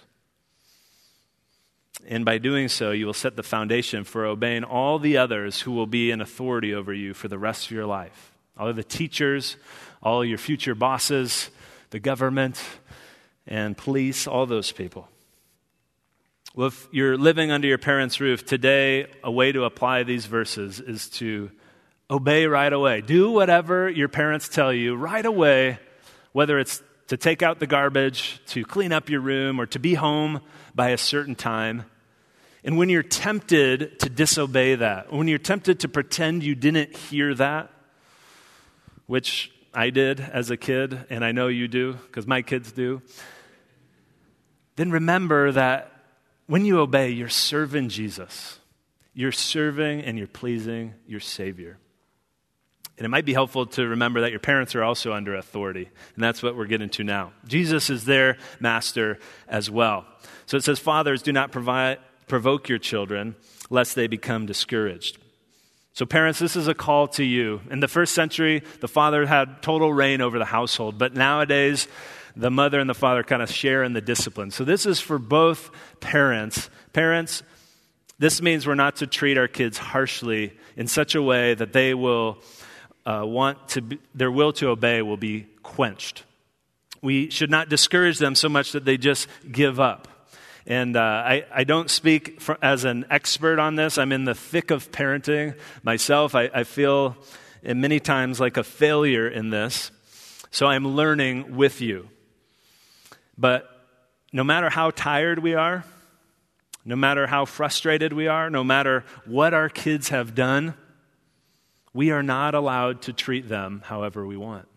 And 2.07 2.25
by 2.25 2.39
doing 2.39 2.69
so, 2.69 2.93
you 2.93 3.07
will 3.07 3.13
set 3.13 3.37
the 3.37 3.43
foundation 3.43 4.05
for 4.05 4.25
obeying 4.25 4.65
all 4.65 4.99
the 4.99 5.19
others 5.19 5.61
who 5.61 5.73
will 5.73 5.87
be 5.87 6.11
in 6.11 6.21
authority 6.21 6.75
over 6.75 6.93
you 6.93 7.15
for 7.15 7.29
the 7.29 7.39
rest 7.39 7.67
of 7.67 7.73
your 7.73 7.87
life. 7.87 8.33
All 8.57 8.69
of 8.69 8.77
the 8.77 8.85
teachers, 8.85 9.57
all 10.03 10.25
your 10.25 10.39
future 10.39 10.75
bosses, 10.75 11.51
the 11.91 12.01
government, 12.01 12.61
and 13.47 13.77
police, 13.77 14.27
all 14.27 14.47
those 14.47 14.73
people. 14.73 15.09
Well, 16.55 16.69
if 16.69 16.89
you're 16.91 17.17
living 17.17 17.51
under 17.53 17.69
your 17.69 17.79
parents' 17.79 18.21
roof 18.21 18.45
today, 18.45 19.07
a 19.23 19.31
way 19.31 19.53
to 19.53 19.65
apply 19.65 20.03
these 20.03 20.27
verses 20.27 20.81
is 20.81 21.09
to 21.11 21.51
obey 22.11 22.47
right 22.47 22.73
away. 22.73 23.03
Do 23.03 23.31
whatever 23.31 23.89
your 23.89 24.09
parents 24.09 24.49
tell 24.49 24.73
you 24.73 24.97
right 24.97 25.25
away, 25.25 25.79
whether 26.33 26.59
it's 26.59 26.83
to 27.11 27.17
take 27.17 27.43
out 27.43 27.59
the 27.59 27.67
garbage, 27.67 28.41
to 28.47 28.65
clean 28.65 28.93
up 28.93 29.11
your 29.11 29.21
room, 29.21 29.61
or 29.61 29.67
to 29.67 29.81
be 29.81 29.95
home 29.95 30.41
by 30.77 30.91
a 30.91 30.97
certain 30.97 31.35
time. 31.35 31.85
And 32.63 32.79
when 32.79 32.89
you're 32.89 33.03
tempted 33.03 33.99
to 33.99 34.09
disobey 34.09 34.77
that, 34.77 35.13
when 35.13 35.27
you're 35.27 35.39
tempted 35.39 35.81
to 35.81 35.89
pretend 35.89 36.45
you 36.45 36.55
didn't 36.55 36.97
hear 36.97 37.35
that, 37.35 37.73
which 39.07 39.51
I 39.75 39.91
did 39.91 40.21
as 40.21 40.53
a 40.53 40.57
kid, 40.57 41.05
and 41.11 41.25
I 41.25 41.33
know 41.33 41.49
you 41.49 41.67
do, 41.67 41.95
because 41.95 42.29
my 42.29 42.43
kids 42.43 42.71
do, 42.71 43.03
then 44.77 44.93
remember 44.93 45.51
that 45.51 45.91
when 46.47 46.65
you 46.65 46.79
obey, 46.79 47.11
you're 47.11 47.29
serving 47.29 47.89
Jesus. 47.89 48.61
You're 49.15 49.33
serving 49.33 50.03
and 50.03 50.17
you're 50.17 50.29
pleasing 50.29 50.95
your 51.09 51.19
Savior. 51.19 51.77
And 53.01 53.07
it 53.07 53.09
might 53.09 53.25
be 53.25 53.33
helpful 53.33 53.65
to 53.65 53.89
remember 53.89 54.21
that 54.21 54.31
your 54.31 54.41
parents 54.41 54.75
are 54.75 54.83
also 54.83 55.15
under 55.15 55.35
authority. 55.35 55.89
And 56.15 56.23
that's 56.23 56.43
what 56.43 56.55
we're 56.55 56.67
getting 56.67 56.91
to 56.91 57.03
now. 57.03 57.33
Jesus 57.47 57.89
is 57.89 58.05
their 58.05 58.37
master 58.61 59.19
as 59.49 59.71
well. 59.71 60.05
So 60.45 60.59
it 60.59 60.65
says, 60.65 60.79
Fathers, 60.79 61.23
do 61.23 61.33
not 61.33 61.51
provide, 61.51 61.97
provoke 62.29 62.69
your 62.69 62.77
children, 62.77 63.37
lest 63.71 63.95
they 63.95 64.07
become 64.07 64.45
discouraged. 64.45 65.17
So, 65.95 66.05
parents, 66.05 66.39
this 66.39 66.57
is 66.57 66.69
a 66.69 66.75
call 66.75 67.09
to 67.09 67.25
you. 67.25 67.63
In 67.71 67.81
the 67.81 67.89
first 67.89 68.15
century, 68.15 68.63
the 68.81 68.87
father 68.87 69.25
had 69.25 69.63
total 69.63 69.91
reign 69.91 70.21
over 70.21 70.39
the 70.39 70.45
household. 70.45 70.99
But 70.99 71.15
nowadays, 71.15 71.89
the 72.37 72.51
mother 72.51 72.81
and 72.81 72.91
the 72.91 72.95
father 72.95 73.23
kind 73.23 73.41
of 73.41 73.51
share 73.51 73.83
in 73.83 73.95
the 73.95 74.03
discipline. 74.03 74.51
So 74.51 74.63
this 74.63 74.85
is 74.85 75.01
for 75.01 75.19
both 75.19 75.71
parents. 76.01 76.69
Parents, 76.93 77.43
this 78.19 78.43
means 78.43 78.67
we're 78.67 78.75
not 78.75 78.97
to 78.97 79.07
treat 79.07 79.39
our 79.39 79.49
kids 79.49 79.79
harshly 79.79 80.53
in 80.77 80.87
such 80.87 81.15
a 81.15 81.23
way 81.23 81.55
that 81.55 81.73
they 81.73 81.95
will 81.95 82.37
uh, 83.07 83.23
want 83.25 83.69
to, 83.69 83.83
be, 83.83 83.99
their 84.15 84.31
will 84.31 84.53
to 84.55 84.69
obey 84.69 85.03
will 85.03 85.17
be 85.17 85.47
quenched. 85.63 86.25
We 87.03 87.31
should 87.31 87.51
not 87.51 87.69
discourage 87.69 88.19
them 88.19 88.35
so 88.35 88.49
much 88.49 88.73
that 88.73 88.85
they 88.85 88.97
just 88.97 89.29
give 89.51 89.81
up. 89.81 90.09
And 90.67 90.97
uh, 90.97 91.01
I, 91.01 91.47
I, 91.53 91.65
don't 91.65 91.91
speak 91.91 92.41
for, 92.41 92.59
as 92.63 92.85
an 92.85 93.07
expert 93.11 93.59
on 93.59 93.77
this. 93.77 93.97
I'm 93.97 94.13
in 94.13 94.25
the 94.25 94.35
thick 94.35 94.71
of 94.71 94.93
parenting 94.93 95.57
myself. 95.83 96.35
I, 96.35 96.51
I 96.53 96.65
feel 96.65 97.17
many 97.63 97.99
times 97.99 98.39
like 98.39 98.57
a 98.57 98.65
failure 98.65 99.27
in 99.27 99.51
this. 99.51 99.91
So 100.51 100.67
I'm 100.67 100.87
learning 100.87 101.57
with 101.57 101.81
you. 101.81 102.09
But 103.39 103.69
no 104.33 104.45
matter 104.45 104.69
how 104.69 104.91
tired 104.91 105.39
we 105.39 105.55
are, 105.55 105.85
no 106.85 106.97
matter 106.97 107.27
how 107.27 107.45
frustrated 107.45 108.13
we 108.13 108.29
are, 108.29 108.51
no 108.51 108.65
matter 108.65 109.05
what 109.25 109.55
our 109.55 109.69
kids 109.69 110.11
have 110.11 110.35
done, 110.35 110.75
we 111.93 112.11
are 112.11 112.23
not 112.23 112.55
allowed 112.55 113.03
to 113.03 113.13
treat 113.13 113.49
them 113.49 113.83
however 113.85 114.27
we 114.27 114.37
want 114.37 114.69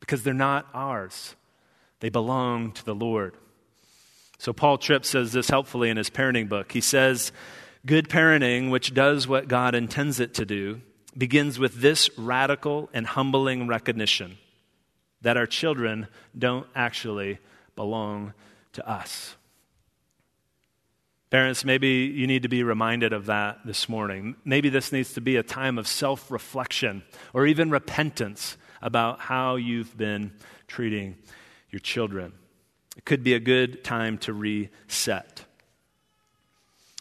because 0.00 0.22
they're 0.22 0.34
not 0.34 0.66
ours. 0.74 1.34
They 2.00 2.08
belong 2.08 2.72
to 2.72 2.84
the 2.84 2.94
Lord. 2.94 3.36
So, 4.38 4.52
Paul 4.52 4.78
Tripp 4.78 5.04
says 5.04 5.32
this 5.32 5.48
helpfully 5.48 5.88
in 5.90 5.96
his 5.96 6.10
parenting 6.10 6.48
book. 6.48 6.72
He 6.72 6.80
says, 6.80 7.32
Good 7.86 8.08
parenting, 8.08 8.70
which 8.70 8.92
does 8.92 9.28
what 9.28 9.48
God 9.48 9.74
intends 9.74 10.20
it 10.20 10.34
to 10.34 10.44
do, 10.44 10.80
begins 11.16 11.58
with 11.58 11.80
this 11.80 12.10
radical 12.18 12.90
and 12.92 13.06
humbling 13.06 13.66
recognition 13.66 14.38
that 15.22 15.36
our 15.36 15.46
children 15.46 16.08
don't 16.36 16.66
actually 16.74 17.38
belong 17.76 18.34
to 18.72 18.88
us. 18.88 19.36
Parents, 21.30 21.64
maybe 21.64 21.88
you 21.88 22.26
need 22.26 22.42
to 22.42 22.48
be 22.48 22.62
reminded 22.62 23.12
of 23.12 23.26
that 23.26 23.58
this 23.64 23.88
morning. 23.88 24.36
Maybe 24.44 24.68
this 24.68 24.92
needs 24.92 25.14
to 25.14 25.20
be 25.20 25.36
a 25.36 25.42
time 25.42 25.78
of 25.78 25.88
self 25.88 26.30
reflection 26.30 27.02
or 27.32 27.46
even 27.46 27.70
repentance 27.70 28.56
about 28.80 29.20
how 29.20 29.56
you've 29.56 29.96
been 29.96 30.32
treating 30.68 31.16
your 31.70 31.80
children. 31.80 32.32
It 32.96 33.04
could 33.04 33.24
be 33.24 33.34
a 33.34 33.40
good 33.40 33.82
time 33.82 34.18
to 34.18 34.32
reset. 34.32 35.44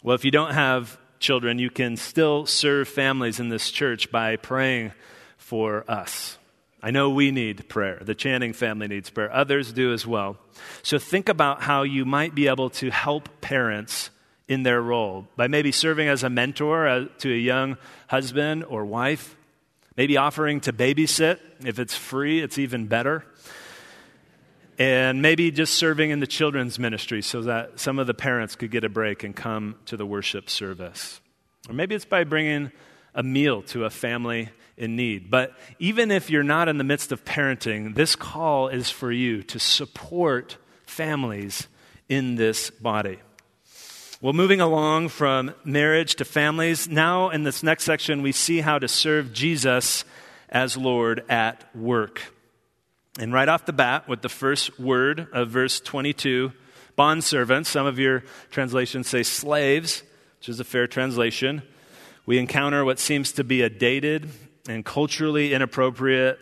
Well, 0.02 0.16
if 0.16 0.26
you 0.26 0.32
don't 0.32 0.54
have 0.54 0.98
children, 1.20 1.60
you 1.60 1.70
can 1.70 1.96
still 1.96 2.46
serve 2.46 2.88
families 2.88 3.40
in 3.40 3.50
this 3.50 3.70
church 3.70 4.12
by 4.12 4.36
praying 4.38 4.94
for 5.38 5.86
us. 5.88 6.38
I 6.86 6.92
know 6.92 7.10
we 7.10 7.32
need 7.32 7.70
prayer. 7.70 8.00
The 8.02 8.14
Channing 8.14 8.52
family 8.52 8.90
needs 8.90 9.10
prayer. 9.10 9.34
Others 9.34 9.72
do 9.72 9.94
as 9.94 10.06
well. 10.06 10.36
So 10.82 11.00
think 11.00 11.30
about 11.30 11.62
how 11.62 11.84
you 11.84 12.04
might 12.04 12.36
be 12.36 12.50
able 12.50 12.70
to 12.72 12.92
help 12.92 13.30
parents 13.40 14.10
in 14.50 14.64
their 14.64 14.82
role 14.82 15.26
by 15.38 15.48
maybe 15.48 15.72
serving 15.72 16.10
as 16.10 16.24
a 16.24 16.30
mentor 16.30 16.86
uh, 16.86 17.06
to 17.20 17.34
a 17.34 17.38
young 17.38 17.78
husband 18.08 18.66
or 18.66 18.86
wife, 18.86 19.38
maybe 19.96 20.18
offering 20.18 20.60
to 20.60 20.74
babysit. 20.74 21.40
If 21.64 21.80
it's 21.80 21.96
free, 21.96 22.42
it's 22.42 22.60
even 22.60 22.88
better. 22.88 23.26
And 24.78 25.22
maybe 25.22 25.52
just 25.52 25.76
serving 25.76 26.10
in 26.10 26.20
the 26.20 26.28
children's 26.28 26.78
ministry 26.78 27.22
so 27.22 27.44
that 27.44 27.80
some 27.80 27.98
of 27.98 28.08
the 28.08 28.14
parents 28.14 28.58
could 28.58 28.72
get 28.72 28.84
a 28.84 28.90
break 28.90 29.24
and 29.24 29.34
come 29.34 29.76
to 29.86 29.96
the 29.96 30.06
worship 30.06 30.50
service. 30.50 31.22
Or 31.70 31.74
maybe 31.76 31.96
it's 31.96 32.04
by 32.04 32.26
bringing 32.26 32.74
a 33.16 33.24
meal 33.24 33.62
to 33.62 33.86
a 33.86 33.90
family 33.90 34.50
in 34.78 34.96
need. 34.96 35.30
But 35.30 35.54
even 35.80 36.12
if 36.12 36.30
you're 36.30 36.44
not 36.44 36.68
in 36.68 36.78
the 36.78 36.84
midst 36.84 37.12
of 37.12 37.26
parenting, 37.26 37.96
this 37.96 38.16
call 38.16 38.68
is 38.68 38.90
for 38.90 39.12
you 39.12 39.44
to 39.44 39.60
support 39.60 40.58
families 40.86 41.68
in 42.10 42.36
this 42.36 42.70
body. 42.70 43.20
Well, 44.22 44.34
moving 44.34 44.62
along 44.62 45.10
from 45.10 45.54
marriage 45.66 46.16
to 46.16 46.26
families, 46.26 46.88
now 46.88 47.30
in 47.30 47.44
this 47.44 47.62
next 47.62 47.84
section, 47.84 48.22
we 48.22 48.32
see 48.32 48.62
how 48.62 48.80
to 48.80 48.88
serve 48.88 49.34
Jesus 49.34 50.06
as 50.50 50.78
Lord 50.78 51.26
at 51.30 51.64
work. 51.76 52.22
And 53.20 53.34
right 53.34 53.50
off 53.50 53.66
the 53.66 53.74
bat, 53.74 54.08
with 54.08 54.22
the 54.22 54.30
first 54.30 54.80
word 54.80 55.28
of 55.34 55.50
verse 55.50 55.80
22, 55.80 56.54
bondservants, 56.98 57.66
some 57.66 57.86
of 57.86 58.00
your 58.00 58.24
translations 58.50 59.08
say 59.08 59.24
slaves, 59.24 60.04
which 60.40 60.50
is 60.50 60.60
a 60.60 60.64
fair 60.64 60.88
translation, 60.88 61.62
we 62.26 62.38
encounter 62.38 62.86
what 62.86 63.00
seems 63.00 63.34
to 63.34 63.44
be 63.44 63.62
a 63.62 63.70
dated 63.70 64.30
and 64.68 64.86
culturally 64.86 65.54
inappropriate 65.54 66.40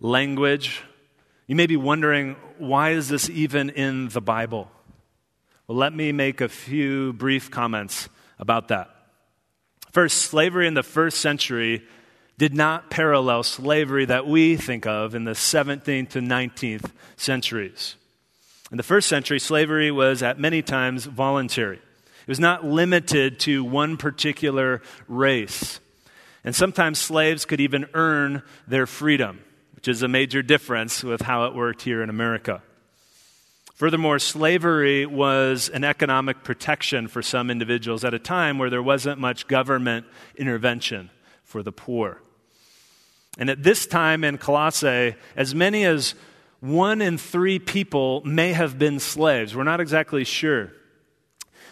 language. 0.00 0.82
You 1.46 1.56
may 1.56 1.66
be 1.66 1.76
wondering, 1.76 2.36
why 2.58 2.90
is 2.90 3.08
this 3.08 3.30
even 3.30 3.70
in 3.70 4.08
the 4.08 4.20
Bible? 4.20 4.70
Well, 5.66 5.78
let 5.78 5.94
me 5.94 6.12
make 6.12 6.40
a 6.40 6.48
few 6.48 7.12
brief 7.14 7.50
comments 7.50 8.08
about 8.38 8.68
that. 8.68 8.90
First, 9.90 10.18
slavery 10.18 10.66
in 10.66 10.74
the 10.74 10.82
first 10.82 11.18
century 11.18 11.82
did 12.38 12.54
not 12.54 12.90
parallel 12.90 13.42
slavery 13.42 14.04
that 14.06 14.26
we 14.26 14.56
think 14.56 14.86
of 14.86 15.14
in 15.14 15.24
the 15.24 15.32
17th 15.32 16.10
to 16.10 16.20
19th 16.20 16.90
centuries. 17.16 17.94
In 18.70 18.76
the 18.78 18.82
first 18.82 19.08
century, 19.08 19.38
slavery 19.38 19.90
was 19.90 20.22
at 20.22 20.40
many 20.40 20.62
times 20.62 21.04
voluntary. 21.04 21.76
It 21.76 22.28
was 22.28 22.40
not 22.40 22.64
limited 22.64 23.38
to 23.40 23.64
one 23.64 23.96
particular 23.96 24.80
race. 25.08 25.78
And 26.44 26.54
sometimes 26.54 26.98
slaves 26.98 27.44
could 27.44 27.60
even 27.60 27.86
earn 27.94 28.42
their 28.66 28.86
freedom, 28.86 29.40
which 29.74 29.88
is 29.88 30.02
a 30.02 30.08
major 30.08 30.42
difference 30.42 31.04
with 31.04 31.22
how 31.22 31.46
it 31.46 31.54
worked 31.54 31.82
here 31.82 32.02
in 32.02 32.10
America. 32.10 32.62
Furthermore, 33.74 34.18
slavery 34.18 35.06
was 35.06 35.68
an 35.68 35.84
economic 35.84 36.44
protection 36.44 37.08
for 37.08 37.22
some 37.22 37.50
individuals 37.50 38.04
at 38.04 38.14
a 38.14 38.18
time 38.18 38.58
where 38.58 38.70
there 38.70 38.82
wasn't 38.82 39.18
much 39.18 39.48
government 39.48 40.06
intervention 40.36 41.10
for 41.44 41.62
the 41.62 41.72
poor. 41.72 42.20
And 43.38 43.48
at 43.48 43.62
this 43.62 43.86
time 43.86 44.24
in 44.24 44.38
Colossae, 44.38 45.16
as 45.36 45.54
many 45.54 45.84
as 45.84 46.14
one 46.60 47.02
in 47.02 47.18
three 47.18 47.58
people 47.58 48.22
may 48.24 48.52
have 48.52 48.78
been 48.78 49.00
slaves. 49.00 49.54
We're 49.54 49.64
not 49.64 49.80
exactly 49.80 50.22
sure. 50.22 50.70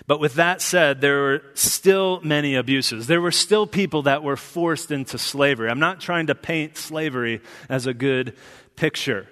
But 0.06 0.20
with 0.20 0.34
that 0.34 0.60
said, 0.60 1.00
there 1.00 1.20
were 1.20 1.42
still 1.54 2.20
many 2.22 2.54
abuses. 2.54 3.06
There 3.06 3.20
were 3.20 3.30
still 3.30 3.66
people 3.66 4.02
that 4.02 4.22
were 4.22 4.36
forced 4.36 4.90
into 4.90 5.18
slavery. 5.18 5.68
I'm 5.68 5.78
not 5.78 6.00
trying 6.00 6.28
to 6.28 6.34
paint 6.34 6.76
slavery 6.76 7.40
as 7.68 7.86
a 7.86 7.94
good 7.94 8.36
picture. 8.76 9.28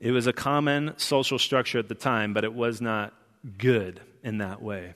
It 0.00 0.12
was 0.12 0.26
a 0.26 0.32
common 0.32 0.94
social 0.96 1.38
structure 1.38 1.78
at 1.78 1.88
the 1.88 1.94
time, 1.94 2.32
but 2.32 2.44
it 2.44 2.54
was 2.54 2.80
not 2.80 3.12
good 3.58 4.00
in 4.22 4.38
that 4.38 4.62
way. 4.62 4.94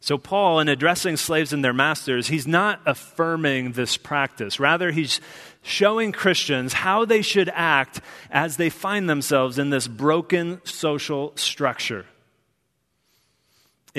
So, 0.00 0.16
Paul, 0.16 0.60
in 0.60 0.68
addressing 0.68 1.16
slaves 1.16 1.52
and 1.52 1.64
their 1.64 1.72
masters, 1.72 2.28
he's 2.28 2.46
not 2.46 2.80
affirming 2.86 3.72
this 3.72 3.96
practice. 3.96 4.60
Rather, 4.60 4.92
he's 4.92 5.20
showing 5.62 6.12
Christians 6.12 6.72
how 6.72 7.04
they 7.04 7.22
should 7.22 7.50
act 7.52 8.00
as 8.30 8.56
they 8.56 8.70
find 8.70 9.10
themselves 9.10 9.58
in 9.58 9.70
this 9.70 9.88
broken 9.88 10.60
social 10.64 11.32
structure. 11.36 12.06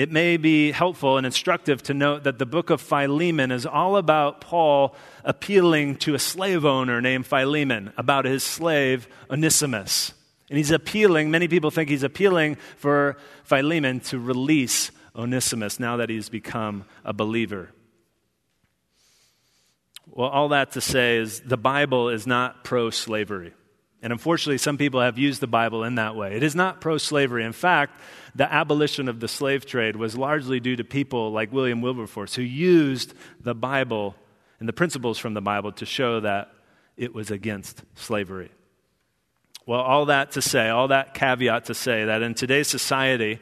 It 0.00 0.10
may 0.10 0.38
be 0.38 0.72
helpful 0.72 1.18
and 1.18 1.26
instructive 1.26 1.82
to 1.82 1.92
note 1.92 2.24
that 2.24 2.38
the 2.38 2.46
book 2.46 2.70
of 2.70 2.80
Philemon 2.80 3.50
is 3.50 3.66
all 3.66 3.98
about 3.98 4.40
Paul 4.40 4.96
appealing 5.24 5.96
to 5.96 6.14
a 6.14 6.18
slave 6.18 6.64
owner 6.64 7.02
named 7.02 7.26
Philemon 7.26 7.92
about 7.98 8.24
his 8.24 8.42
slave 8.42 9.06
Onesimus. 9.30 10.14
And 10.48 10.56
he's 10.56 10.70
appealing, 10.70 11.30
many 11.30 11.48
people 11.48 11.70
think 11.70 11.90
he's 11.90 12.02
appealing 12.02 12.56
for 12.78 13.18
Philemon 13.44 14.00
to 14.08 14.18
release 14.18 14.90
Onesimus 15.14 15.78
now 15.78 15.98
that 15.98 16.08
he's 16.08 16.30
become 16.30 16.86
a 17.04 17.12
believer. 17.12 17.68
Well, 20.06 20.30
all 20.30 20.48
that 20.48 20.70
to 20.70 20.80
say 20.80 21.18
is 21.18 21.40
the 21.40 21.58
Bible 21.58 22.08
is 22.08 22.26
not 22.26 22.64
pro 22.64 22.88
slavery. 22.88 23.52
And 24.02 24.12
unfortunately, 24.12 24.58
some 24.58 24.78
people 24.78 25.00
have 25.00 25.18
used 25.18 25.40
the 25.40 25.46
Bible 25.46 25.84
in 25.84 25.96
that 25.96 26.16
way. 26.16 26.34
It 26.34 26.42
is 26.42 26.54
not 26.54 26.80
pro 26.80 26.96
slavery. 26.96 27.44
In 27.44 27.52
fact, 27.52 28.00
the 28.34 28.50
abolition 28.50 29.08
of 29.08 29.20
the 29.20 29.28
slave 29.28 29.66
trade 29.66 29.96
was 29.96 30.16
largely 30.16 30.58
due 30.58 30.76
to 30.76 30.84
people 30.84 31.32
like 31.32 31.52
William 31.52 31.82
Wilberforce 31.82 32.34
who 32.34 32.42
used 32.42 33.12
the 33.40 33.54
Bible 33.54 34.14
and 34.58 34.68
the 34.68 34.72
principles 34.72 35.18
from 35.18 35.34
the 35.34 35.42
Bible 35.42 35.72
to 35.72 35.86
show 35.86 36.20
that 36.20 36.52
it 36.96 37.14
was 37.14 37.30
against 37.30 37.82
slavery. 37.94 38.50
Well, 39.66 39.80
all 39.80 40.06
that 40.06 40.32
to 40.32 40.42
say, 40.42 40.68
all 40.68 40.88
that 40.88 41.14
caveat 41.14 41.66
to 41.66 41.74
say 41.74 42.06
that 42.06 42.22
in 42.22 42.34
today's 42.34 42.68
society, 42.68 43.38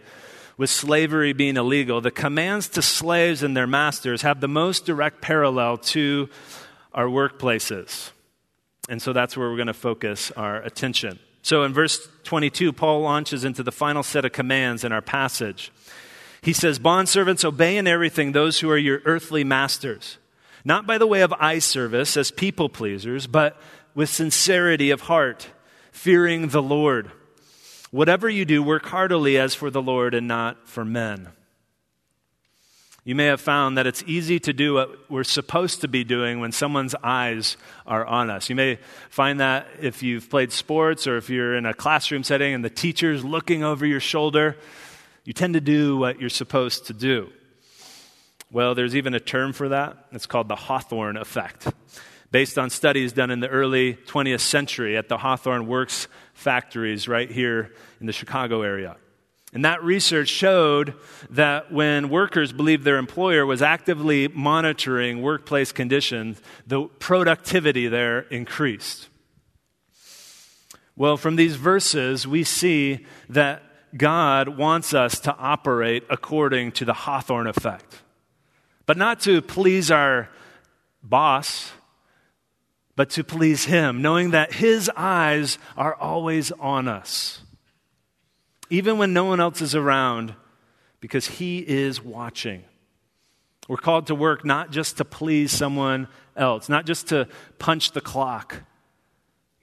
with 0.56 0.70
slavery 0.70 1.32
being 1.32 1.56
illegal, 1.56 2.00
the 2.00 2.10
commands 2.10 2.68
to 2.70 2.82
slaves 2.82 3.42
and 3.42 3.56
their 3.56 3.66
masters 3.66 4.22
have 4.22 4.40
the 4.40 4.48
most 4.48 4.84
direct 4.84 5.22
parallel 5.22 5.78
to 5.78 6.28
our 6.92 7.06
workplaces. 7.06 8.10
And 8.88 9.00
so 9.02 9.12
that's 9.12 9.36
where 9.36 9.48
we're 9.50 9.56
going 9.56 9.66
to 9.66 9.74
focus 9.74 10.30
our 10.32 10.62
attention. 10.62 11.18
So 11.42 11.62
in 11.62 11.72
verse 11.72 12.08
22, 12.24 12.72
Paul 12.72 13.02
launches 13.02 13.44
into 13.44 13.62
the 13.62 13.72
final 13.72 14.02
set 14.02 14.24
of 14.24 14.32
commands 14.32 14.84
in 14.84 14.92
our 14.92 15.02
passage. 15.02 15.70
He 16.42 16.52
says, 16.52 16.78
Bondservants, 16.78 17.44
obey 17.44 17.76
in 17.76 17.86
everything 17.86 18.32
those 18.32 18.60
who 18.60 18.70
are 18.70 18.78
your 18.78 19.00
earthly 19.04 19.44
masters, 19.44 20.18
not 20.64 20.86
by 20.86 20.98
the 20.98 21.06
way 21.06 21.20
of 21.20 21.32
eye 21.34 21.58
service 21.58 22.16
as 22.16 22.30
people 22.30 22.68
pleasers, 22.68 23.26
but 23.26 23.60
with 23.94 24.08
sincerity 24.08 24.90
of 24.90 25.02
heart, 25.02 25.48
fearing 25.92 26.48
the 26.48 26.62
Lord. 26.62 27.10
Whatever 27.90 28.28
you 28.28 28.44
do, 28.44 28.62
work 28.62 28.86
heartily 28.86 29.38
as 29.38 29.54
for 29.54 29.70
the 29.70 29.82
Lord 29.82 30.14
and 30.14 30.28
not 30.28 30.68
for 30.68 30.84
men. 30.84 31.28
You 33.04 33.14
may 33.14 33.26
have 33.26 33.40
found 33.40 33.78
that 33.78 33.86
it's 33.86 34.02
easy 34.06 34.38
to 34.40 34.52
do 34.52 34.74
what 34.74 35.10
we're 35.10 35.24
supposed 35.24 35.80
to 35.80 35.88
be 35.88 36.04
doing 36.04 36.40
when 36.40 36.52
someone's 36.52 36.94
eyes 37.02 37.56
are 37.86 38.04
on 38.04 38.28
us. 38.28 38.50
You 38.50 38.56
may 38.56 38.78
find 39.08 39.40
that 39.40 39.66
if 39.80 40.02
you've 40.02 40.28
played 40.28 40.52
sports 40.52 41.06
or 41.06 41.16
if 41.16 41.30
you're 41.30 41.56
in 41.56 41.64
a 41.64 41.72
classroom 41.72 42.22
setting 42.22 42.52
and 42.52 42.64
the 42.64 42.70
teacher's 42.70 43.24
looking 43.24 43.64
over 43.64 43.86
your 43.86 44.00
shoulder, 44.00 44.56
you 45.24 45.32
tend 45.32 45.54
to 45.54 45.60
do 45.60 45.96
what 45.96 46.20
you're 46.20 46.28
supposed 46.28 46.86
to 46.88 46.92
do. 46.92 47.30
Well, 48.50 48.74
there's 48.74 48.96
even 48.96 49.14
a 49.14 49.20
term 49.20 49.52
for 49.52 49.68
that. 49.70 50.06
It's 50.12 50.26
called 50.26 50.48
the 50.48 50.56
Hawthorne 50.56 51.16
effect. 51.16 51.68
Based 52.30 52.58
on 52.58 52.68
studies 52.68 53.12
done 53.12 53.30
in 53.30 53.40
the 53.40 53.48
early 53.48 53.94
20th 53.94 54.40
century 54.40 54.96
at 54.96 55.08
the 55.08 55.16
Hawthorne 55.16 55.66
Works 55.66 56.08
factories 56.34 57.08
right 57.08 57.30
here 57.30 57.72
in 58.00 58.06
the 58.06 58.12
Chicago 58.12 58.62
area. 58.62 58.96
And 59.52 59.64
that 59.64 59.82
research 59.82 60.28
showed 60.28 60.94
that 61.30 61.72
when 61.72 62.10
workers 62.10 62.52
believed 62.52 62.84
their 62.84 62.98
employer 62.98 63.46
was 63.46 63.62
actively 63.62 64.28
monitoring 64.28 65.22
workplace 65.22 65.72
conditions, 65.72 66.40
the 66.66 66.82
productivity 66.98 67.88
there 67.88 68.20
increased. 68.20 69.08
Well, 70.96 71.16
from 71.16 71.36
these 71.36 71.56
verses, 71.56 72.26
we 72.26 72.44
see 72.44 73.06
that 73.30 73.62
God 73.96 74.50
wants 74.50 74.92
us 74.92 75.20
to 75.20 75.34
operate 75.36 76.04
according 76.10 76.72
to 76.72 76.84
the 76.84 76.92
Hawthorne 76.92 77.46
effect, 77.46 78.02
but 78.84 78.98
not 78.98 79.20
to 79.20 79.40
please 79.40 79.90
our 79.90 80.28
boss 81.02 81.72
but 82.98 83.10
to 83.10 83.22
please 83.22 83.66
Him, 83.66 84.02
knowing 84.02 84.32
that 84.32 84.54
His 84.54 84.90
eyes 84.96 85.56
are 85.76 85.94
always 85.94 86.50
on 86.50 86.88
us, 86.88 87.42
even 88.70 88.98
when 88.98 89.12
no 89.12 89.24
one 89.24 89.40
else 89.40 89.60
is 89.60 89.74
around, 89.74 90.34
because 91.00 91.26
He 91.26 91.58
is 91.58 92.02
watching. 92.02 92.64
We're 93.68 93.76
called 93.76 94.06
to 94.06 94.14
work 94.14 94.44
not 94.44 94.70
just 94.70 94.96
to 94.96 95.04
please 95.04 95.52
someone 95.52 96.08
else, 96.36 96.68
not 96.68 96.86
just 96.86 97.08
to 97.08 97.28
punch 97.58 97.92
the 97.92 98.00
clock, 98.00 98.62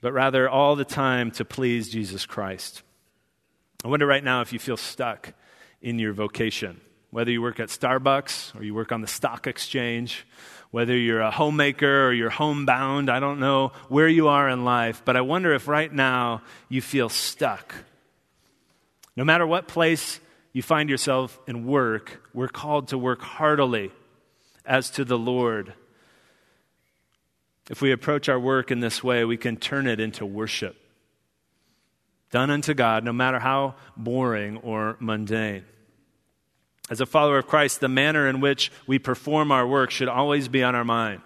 but 0.00 0.12
rather 0.12 0.48
all 0.48 0.76
the 0.76 0.84
time 0.84 1.30
to 1.32 1.44
please 1.44 1.88
Jesus 1.88 2.24
Christ. 2.24 2.82
I 3.84 3.88
wonder 3.88 4.06
right 4.06 4.22
now 4.22 4.42
if 4.42 4.52
you 4.52 4.58
feel 4.58 4.76
stuck 4.76 5.34
in 5.82 5.98
your 5.98 6.12
vocation, 6.12 6.80
whether 7.10 7.30
you 7.30 7.42
work 7.42 7.58
at 7.58 7.68
Starbucks 7.68 8.58
or 8.58 8.62
you 8.62 8.74
work 8.74 8.92
on 8.92 9.00
the 9.00 9.06
stock 9.06 9.46
exchange 9.46 10.24
whether 10.70 10.94
you're 10.94 11.22
a 11.22 11.30
homemaker 11.30 12.06
or 12.06 12.12
you're 12.12 12.30
homebound, 12.30 13.10
I 13.10 13.20
don't 13.20 13.40
know 13.40 13.72
where 13.88 14.08
you 14.08 14.28
are 14.28 14.48
in 14.48 14.64
life, 14.64 15.02
but 15.04 15.16
I 15.16 15.22
wonder 15.22 15.54
if 15.54 15.68
right 15.68 15.92
now 15.92 16.42
you 16.68 16.82
feel 16.82 17.08
stuck. 17.08 17.74
No 19.16 19.24
matter 19.24 19.46
what 19.46 19.66
place 19.66 20.20
you 20.52 20.62
find 20.62 20.90
yourself 20.90 21.38
in 21.46 21.66
work, 21.66 22.22
we're 22.34 22.48
called 22.48 22.88
to 22.88 22.98
work 22.98 23.22
heartily 23.22 23.90
as 24.64 24.90
to 24.90 25.04
the 25.04 25.18
Lord. 25.18 25.72
If 27.70 27.80
we 27.80 27.92
approach 27.92 28.28
our 28.28 28.38
work 28.38 28.70
in 28.70 28.80
this 28.80 29.02
way, 29.02 29.24
we 29.24 29.36
can 29.36 29.56
turn 29.56 29.86
it 29.86 29.98
into 29.98 30.24
worship. 30.26 30.76
Done 32.30 32.50
unto 32.50 32.74
God, 32.74 33.04
no 33.04 33.12
matter 33.12 33.38
how 33.38 33.74
boring 33.96 34.58
or 34.58 34.96
mundane. 35.00 35.64
As 36.90 37.00
a 37.00 37.06
follower 37.06 37.38
of 37.38 37.46
Christ, 37.46 37.80
the 37.80 37.88
manner 37.88 38.28
in 38.28 38.40
which 38.40 38.70
we 38.86 38.98
perform 38.98 39.50
our 39.50 39.66
work 39.66 39.90
should 39.90 40.08
always 40.08 40.46
be 40.46 40.62
on 40.62 40.74
our 40.74 40.84
mind. 40.84 41.22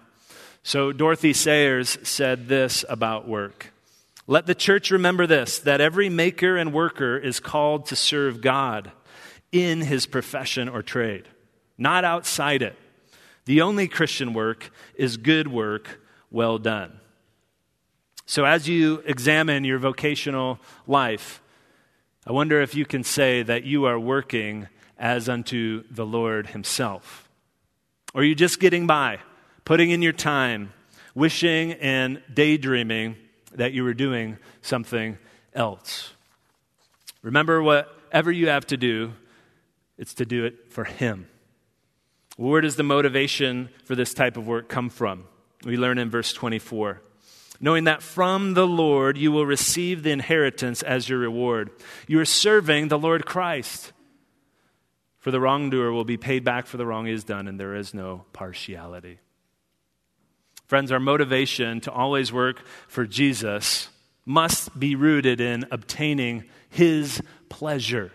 So, 0.63 0.91
Dorothy 0.91 1.33
Sayers 1.33 1.97
said 2.03 2.47
this 2.47 2.85
about 2.87 3.27
work 3.27 3.71
Let 4.27 4.45
the 4.45 4.55
church 4.55 4.91
remember 4.91 5.27
this 5.27 5.59
that 5.59 5.81
every 5.81 6.09
maker 6.09 6.57
and 6.57 6.73
worker 6.73 7.17
is 7.17 7.39
called 7.39 7.87
to 7.87 7.95
serve 7.95 8.41
God 8.41 8.91
in 9.51 9.81
his 9.81 10.05
profession 10.05 10.69
or 10.69 10.81
trade, 10.81 11.27
not 11.77 12.05
outside 12.05 12.61
it. 12.61 12.77
The 13.45 13.61
only 13.61 13.87
Christian 13.87 14.33
work 14.33 14.71
is 14.95 15.17
good 15.17 15.47
work 15.47 15.99
well 16.29 16.57
done. 16.57 16.99
So, 18.25 18.45
as 18.45 18.69
you 18.69 19.03
examine 19.05 19.65
your 19.65 19.79
vocational 19.79 20.59
life, 20.87 21.41
I 22.25 22.31
wonder 22.31 22.61
if 22.61 22.75
you 22.75 22.85
can 22.85 23.03
say 23.03 23.43
that 23.43 23.63
you 23.63 23.85
are 23.85 23.99
working 23.99 24.67
as 24.97 25.27
unto 25.27 25.83
the 25.89 26.05
Lord 26.05 26.47
Himself. 26.47 27.27
Or 28.13 28.21
are 28.21 28.23
you 28.23 28.35
just 28.35 28.59
getting 28.59 28.87
by, 28.87 29.19
putting 29.65 29.89
in 29.89 30.01
your 30.01 30.13
time, 30.13 30.71
wishing 31.15 31.73
and 31.73 32.21
daydreaming 32.31 33.17
that 33.55 33.73
you 33.73 33.83
were 33.83 33.93
doing 33.93 34.37
something 34.61 35.17
else? 35.53 36.13
Remember, 37.21 37.61
whatever 37.61 38.31
you 38.31 38.49
have 38.49 38.65
to 38.67 38.77
do, 38.77 39.13
it's 39.97 40.15
to 40.15 40.25
do 40.25 40.45
it 40.45 40.71
for 40.71 40.83
Him. 40.83 41.27
Where 42.37 42.61
does 42.61 42.75
the 42.75 42.83
motivation 42.83 43.69
for 43.83 43.95
this 43.95 44.13
type 44.13 44.37
of 44.37 44.47
work 44.47 44.69
come 44.69 44.89
from? 44.89 45.25
We 45.63 45.77
learn 45.77 45.97
in 45.97 46.09
verse 46.09 46.33
24 46.33 47.01
knowing 47.61 47.83
that 47.83 48.01
from 48.01 48.55
the 48.55 48.67
Lord 48.67 49.17
you 49.17 49.31
will 49.31 49.45
receive 49.45 50.01
the 50.01 50.11
inheritance 50.11 50.81
as 50.81 51.07
your 51.07 51.19
reward. 51.19 51.69
You 52.07 52.19
are 52.19 52.25
serving 52.25 52.87
the 52.87 52.97
Lord 52.97 53.25
Christ. 53.25 53.93
For 55.19 55.29
the 55.29 55.39
wrongdoer 55.39 55.91
will 55.91 56.03
be 56.03 56.17
paid 56.17 56.43
back 56.43 56.65
for 56.65 56.77
the 56.77 56.85
wrong 56.85 57.05
he 57.05 57.11
has 57.11 57.23
done, 57.23 57.47
and 57.47 57.59
there 57.59 57.75
is 57.75 57.93
no 57.93 58.25
partiality. 58.33 59.19
Friends, 60.71 60.89
our 60.89 61.01
motivation 61.01 61.81
to 61.81 61.91
always 61.91 62.31
work 62.31 62.65
for 62.87 63.05
Jesus 63.05 63.89
must 64.25 64.79
be 64.79 64.95
rooted 64.95 65.41
in 65.41 65.65
obtaining 65.69 66.45
his 66.69 67.21
pleasure 67.49 68.13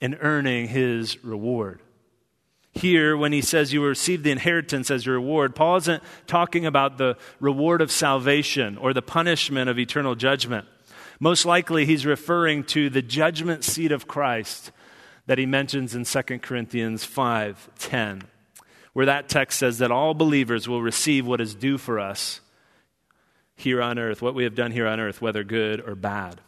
and 0.00 0.16
earning 0.20 0.68
his 0.68 1.24
reward 1.24 1.80
here 2.74 3.16
when 3.16 3.32
he 3.32 3.40
says 3.40 3.72
you 3.72 3.80
will 3.80 3.88
receive 3.88 4.22
the 4.22 4.30
inheritance 4.30 4.92
as 4.92 5.06
your 5.06 5.16
reward, 5.16 5.56
Paul 5.56 5.76
isn't 5.78 6.04
talking 6.28 6.66
about 6.66 6.98
the 6.98 7.16
reward 7.40 7.80
of 7.80 7.90
salvation 7.90 8.76
or 8.76 8.92
the 8.92 9.02
punishment 9.02 9.68
of 9.68 9.76
eternal 9.76 10.14
judgment. 10.14 10.68
Most 11.18 11.44
likely, 11.44 11.84
he's 11.84 12.06
referring 12.06 12.62
to 12.64 12.90
the 12.90 13.02
judgment 13.02 13.64
seat 13.64 13.90
of 13.90 14.06
Christ 14.06 14.70
that 15.26 15.38
he 15.38 15.46
mentions 15.46 15.96
in 15.96 16.04
2 16.04 16.42
Corinthians 16.42 17.04
5:10, 17.04 18.22
where 18.94 19.06
that 19.06 19.28
text 19.28 19.58
says 19.58 19.78
that 19.78 19.90
all 19.90 20.14
believers 20.14 20.66
will 20.66 20.80
receive 20.80 21.26
what 21.26 21.40
is 21.40 21.54
due 21.54 21.76
for 21.76 22.00
us 22.00 22.40
here 23.56 23.82
on 23.82 23.98
earth, 23.98 24.22
what 24.22 24.34
we 24.34 24.44
have 24.44 24.54
done 24.54 24.72
here 24.72 24.86
on 24.86 24.98
earth, 24.98 25.20
whether 25.20 25.44
good 25.44 25.80
or 25.86 25.94
bad. 25.94 26.40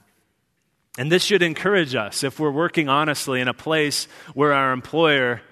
And 0.98 1.12
this 1.12 1.24
should 1.24 1.42
encourage 1.42 1.94
us 1.94 2.24
if 2.24 2.40
we're 2.40 2.50
working 2.50 2.88
honestly 2.88 3.40
in 3.40 3.48
a 3.48 3.54
place 3.54 4.08
where 4.32 4.52
our 4.52 4.72
employer 4.72 5.42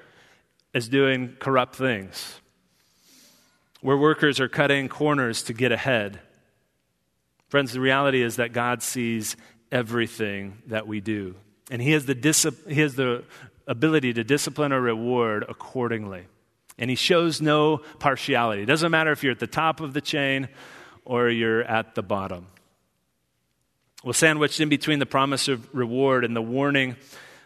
is 0.72 0.88
doing 0.88 1.37
corrupt 1.38 1.76
things, 1.76 2.40
where 3.80 3.96
workers 3.96 4.40
are 4.40 4.48
cutting 4.48 4.88
corners 4.88 5.42
to 5.44 5.52
get 5.52 5.70
ahead. 5.70 6.20
Friends, 7.48 7.72
the 7.72 7.80
reality 7.80 8.22
is 8.22 8.37
that 8.37 8.52
God 8.52 8.83
sees 8.83 9.37
everything 9.70 10.62
that 10.68 10.87
we 10.87 11.00
do, 11.00 11.35
and 11.70 11.83
He 11.83 11.92
has 11.92 12.07
the, 12.07 12.54
he 12.68 12.80
has 12.80 12.94
the 12.94 13.24
ability 13.66 14.12
to 14.14 14.24
discipline 14.24 14.72
or 14.72 14.80
reward 14.80 15.44
accordingly. 15.48 16.26
And 16.78 16.90
He 16.90 16.96
shows 16.96 17.40
no 17.40 17.78
partiality. 17.98 18.62
It 18.62 18.66
doesn't 18.66 18.90
matter 18.90 19.12
if 19.12 19.22
you're 19.22 19.32
at 19.32 19.40
the 19.40 19.46
top 19.46 19.80
of 19.80 19.92
the 19.92 20.00
chain 20.00 20.48
or 21.04 21.28
you're 21.28 21.62
at 21.62 21.94
the 21.94 22.02
bottom. 22.02 22.46
Well, 24.02 24.12
sandwiched 24.12 24.60
in 24.60 24.68
between 24.68 24.98
the 24.98 25.06
promise 25.06 25.48
of 25.48 25.74
reward 25.74 26.24
and 26.24 26.37
the 26.37 26.42
warning 26.42 26.96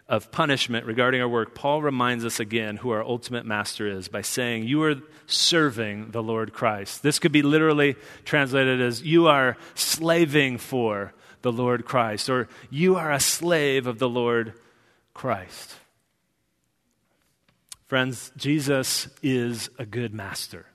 of 0.08 0.32
punishment 0.32 0.86
regarding 0.86 1.20
our 1.20 1.28
work, 1.28 1.54
Paul 1.54 1.82
reminds 1.82 2.24
us 2.24 2.40
again 2.40 2.78
who 2.78 2.90
our 2.90 3.04
ultimate 3.04 3.44
master 3.44 3.86
is 3.86 4.08
by 4.08 4.22
saying, 4.22 4.66
You 4.66 4.82
are 4.84 4.96
serving 5.26 6.10
the 6.10 6.22
Lord 6.22 6.52
Christ. 6.52 7.02
This 7.02 7.18
could 7.18 7.32
be 7.32 7.42
literally 7.42 7.94
translated 8.24 8.80
as, 8.80 9.02
You 9.02 9.28
are 9.28 9.56
slaving 9.74 10.58
for 10.58 11.12
the 11.42 11.52
Lord 11.52 11.84
Christ, 11.84 12.30
or 12.30 12.48
You 12.70 12.96
are 12.96 13.12
a 13.12 13.20
slave 13.20 13.86
of 13.86 13.98
the 13.98 14.08
Lord 14.08 14.54
Christ. 15.12 15.74
Friends, 17.88 18.31
Jesus 18.37 19.09
is 19.22 19.70
a 19.79 19.87
good 19.87 20.12
master. 20.12 20.66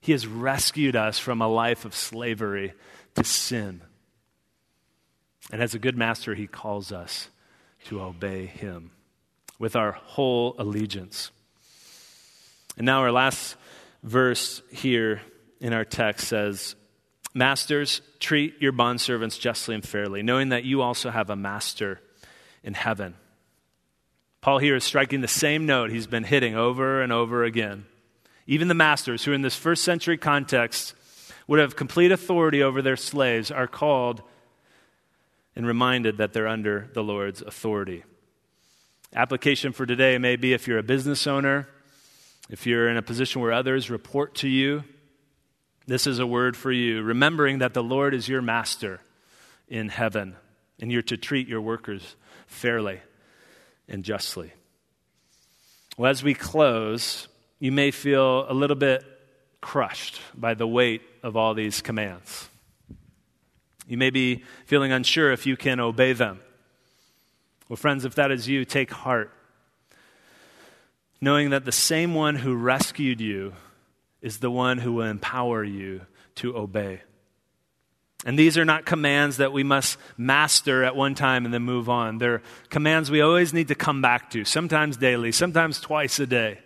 He 0.00 0.10
has 0.10 0.26
rescued 0.26 0.96
us 0.96 1.20
from 1.20 1.40
a 1.40 1.48
life 1.48 1.84
of 1.84 1.94
slavery 1.94 2.74
to 3.14 3.22
sin. 3.22 3.80
And 5.52 5.62
as 5.62 5.74
a 5.74 5.78
good 5.78 5.96
master, 5.96 6.34
he 6.34 6.48
calls 6.48 6.90
us 6.90 7.28
to 7.84 8.00
obey 8.02 8.46
him 8.46 8.90
with 9.60 9.76
our 9.76 9.92
whole 9.92 10.56
allegiance. 10.58 11.30
And 12.76 12.86
now, 12.86 13.02
our 13.02 13.12
last 13.12 13.56
verse 14.02 14.62
here 14.72 15.22
in 15.60 15.72
our 15.72 15.84
text 15.84 16.26
says, 16.26 16.74
Masters, 17.34 18.02
treat 18.18 18.60
your 18.60 18.72
bondservants 18.72 19.38
justly 19.38 19.76
and 19.76 19.86
fairly, 19.86 20.24
knowing 20.24 20.48
that 20.48 20.64
you 20.64 20.82
also 20.82 21.10
have 21.10 21.30
a 21.30 21.36
master 21.36 22.00
in 22.64 22.74
heaven. 22.74 23.14
Paul 24.46 24.58
here 24.58 24.76
is 24.76 24.84
striking 24.84 25.22
the 25.22 25.26
same 25.26 25.66
note 25.66 25.90
he's 25.90 26.06
been 26.06 26.22
hitting 26.22 26.54
over 26.54 27.02
and 27.02 27.12
over 27.12 27.42
again. 27.42 27.84
Even 28.46 28.68
the 28.68 28.74
masters, 28.74 29.24
who 29.24 29.32
in 29.32 29.42
this 29.42 29.56
first 29.56 29.82
century 29.82 30.16
context 30.16 30.94
would 31.48 31.58
have 31.58 31.74
complete 31.74 32.12
authority 32.12 32.62
over 32.62 32.80
their 32.80 32.94
slaves, 32.94 33.50
are 33.50 33.66
called 33.66 34.22
and 35.56 35.66
reminded 35.66 36.18
that 36.18 36.32
they're 36.32 36.46
under 36.46 36.88
the 36.94 37.02
Lord's 37.02 37.42
authority. 37.42 38.04
Application 39.12 39.72
for 39.72 39.84
today 39.84 40.16
may 40.16 40.36
be 40.36 40.52
if 40.52 40.68
you're 40.68 40.78
a 40.78 40.84
business 40.84 41.26
owner, 41.26 41.66
if 42.48 42.68
you're 42.68 42.88
in 42.88 42.96
a 42.96 43.02
position 43.02 43.42
where 43.42 43.50
others 43.50 43.90
report 43.90 44.36
to 44.36 44.48
you, 44.48 44.84
this 45.88 46.06
is 46.06 46.20
a 46.20 46.26
word 46.26 46.56
for 46.56 46.70
you, 46.70 47.02
remembering 47.02 47.58
that 47.58 47.74
the 47.74 47.82
Lord 47.82 48.14
is 48.14 48.28
your 48.28 48.42
master 48.42 49.00
in 49.66 49.88
heaven, 49.88 50.36
and 50.78 50.92
you're 50.92 51.02
to 51.02 51.16
treat 51.16 51.48
your 51.48 51.60
workers 51.60 52.14
fairly 52.46 53.00
and 53.88 54.04
justly. 54.04 54.52
Well, 55.96 56.10
as 56.10 56.22
we 56.22 56.34
close, 56.34 57.28
you 57.58 57.72
may 57.72 57.90
feel 57.90 58.50
a 58.50 58.54
little 58.54 58.76
bit 58.76 59.04
crushed 59.60 60.20
by 60.34 60.54
the 60.54 60.66
weight 60.66 61.02
of 61.22 61.36
all 61.36 61.54
these 61.54 61.80
commands. 61.80 62.48
You 63.88 63.96
may 63.96 64.10
be 64.10 64.42
feeling 64.66 64.92
unsure 64.92 65.32
if 65.32 65.46
you 65.46 65.56
can 65.56 65.80
obey 65.80 66.12
them. 66.12 66.40
Well, 67.68 67.76
friends, 67.76 68.04
if 68.04 68.14
that 68.16 68.30
is 68.30 68.48
you, 68.48 68.64
take 68.64 68.90
heart, 68.90 69.32
knowing 71.20 71.50
that 71.50 71.64
the 71.64 71.72
same 71.72 72.14
one 72.14 72.36
who 72.36 72.54
rescued 72.54 73.20
you 73.20 73.54
is 74.20 74.38
the 74.38 74.50
one 74.50 74.78
who 74.78 74.92
will 74.92 75.06
empower 75.06 75.64
you 75.64 76.02
to 76.36 76.56
obey. 76.56 77.00
And 78.26 78.36
these 78.36 78.58
are 78.58 78.64
not 78.64 78.84
commands 78.84 79.36
that 79.36 79.52
we 79.52 79.62
must 79.62 79.98
master 80.18 80.82
at 80.82 80.96
one 80.96 81.14
time 81.14 81.44
and 81.44 81.54
then 81.54 81.62
move 81.62 81.88
on. 81.88 82.18
They're 82.18 82.42
commands 82.70 83.08
we 83.08 83.20
always 83.20 83.54
need 83.54 83.68
to 83.68 83.76
come 83.76 84.02
back 84.02 84.30
to, 84.30 84.44
sometimes 84.44 84.96
daily, 84.96 85.30
sometimes 85.30 85.80
twice 85.80 86.18
a 86.18 86.26
day. 86.26 86.58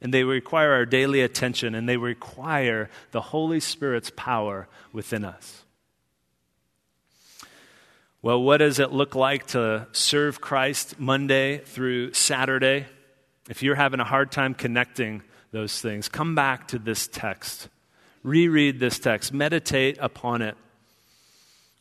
And 0.00 0.14
they 0.14 0.22
require 0.22 0.72
our 0.72 0.86
daily 0.86 1.20
attention, 1.20 1.74
and 1.74 1.88
they 1.88 1.96
require 1.96 2.90
the 3.10 3.20
Holy 3.20 3.58
Spirit's 3.58 4.12
power 4.14 4.68
within 4.92 5.24
us. 5.24 5.64
Well, 8.22 8.40
what 8.40 8.58
does 8.58 8.78
it 8.78 8.92
look 8.92 9.16
like 9.16 9.48
to 9.48 9.88
serve 9.90 10.40
Christ 10.40 11.00
Monday 11.00 11.58
through 11.58 12.12
Saturday? 12.12 12.86
If 13.50 13.64
you're 13.64 13.74
having 13.74 13.98
a 13.98 14.04
hard 14.04 14.30
time 14.30 14.54
connecting 14.54 15.22
those 15.50 15.80
things, 15.80 16.08
come 16.08 16.36
back 16.36 16.68
to 16.68 16.78
this 16.78 17.08
text. 17.08 17.68
Reread 18.26 18.80
this 18.80 18.98
text, 18.98 19.32
meditate 19.32 19.98
upon 20.00 20.42
it. 20.42 20.56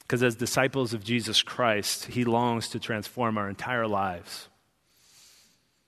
Because 0.01 0.21
as 0.21 0.35
disciples 0.35 0.93
of 0.93 1.03
Jesus 1.03 1.41
Christ, 1.41 2.05
He 2.05 2.23
longs 2.23 2.69
to 2.69 2.79
transform 2.79 3.39
our 3.39 3.49
entire 3.49 3.87
lives 3.87 4.47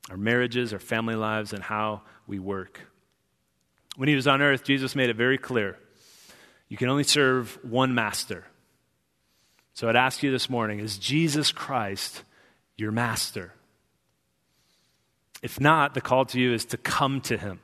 our 0.10 0.18
marriages, 0.18 0.72
our 0.72 0.80
family 0.80 1.16
lives, 1.16 1.52
and 1.52 1.62
how 1.62 2.02
we 2.28 2.40
work. 2.40 2.80
When 3.98 4.08
He 4.10 4.16
was 4.16 4.26
on 4.26 4.42
earth, 4.42 4.64
Jesus 4.64 4.96
made 4.96 5.10
it 5.10 5.16
very 5.16 5.38
clear 5.38 5.78
you 6.70 6.78
can 6.78 6.90
only 6.90 7.04
serve 7.04 7.60
one 7.64 7.94
master. 7.94 8.46
So 9.74 9.88
I'd 9.88 9.96
ask 9.96 10.24
you 10.24 10.32
this 10.32 10.50
morning 10.50 10.80
is 10.80 10.98
Jesus 10.98 11.52
Christ 11.52 12.24
your 12.78 12.92
master? 12.92 13.54
If 15.44 15.60
not, 15.60 15.94
the 15.94 16.02
call 16.02 16.26
to 16.26 16.40
you 16.40 16.54
is 16.54 16.66
to 16.66 16.78
come 16.78 17.22
to 17.22 17.38
him, 17.38 17.60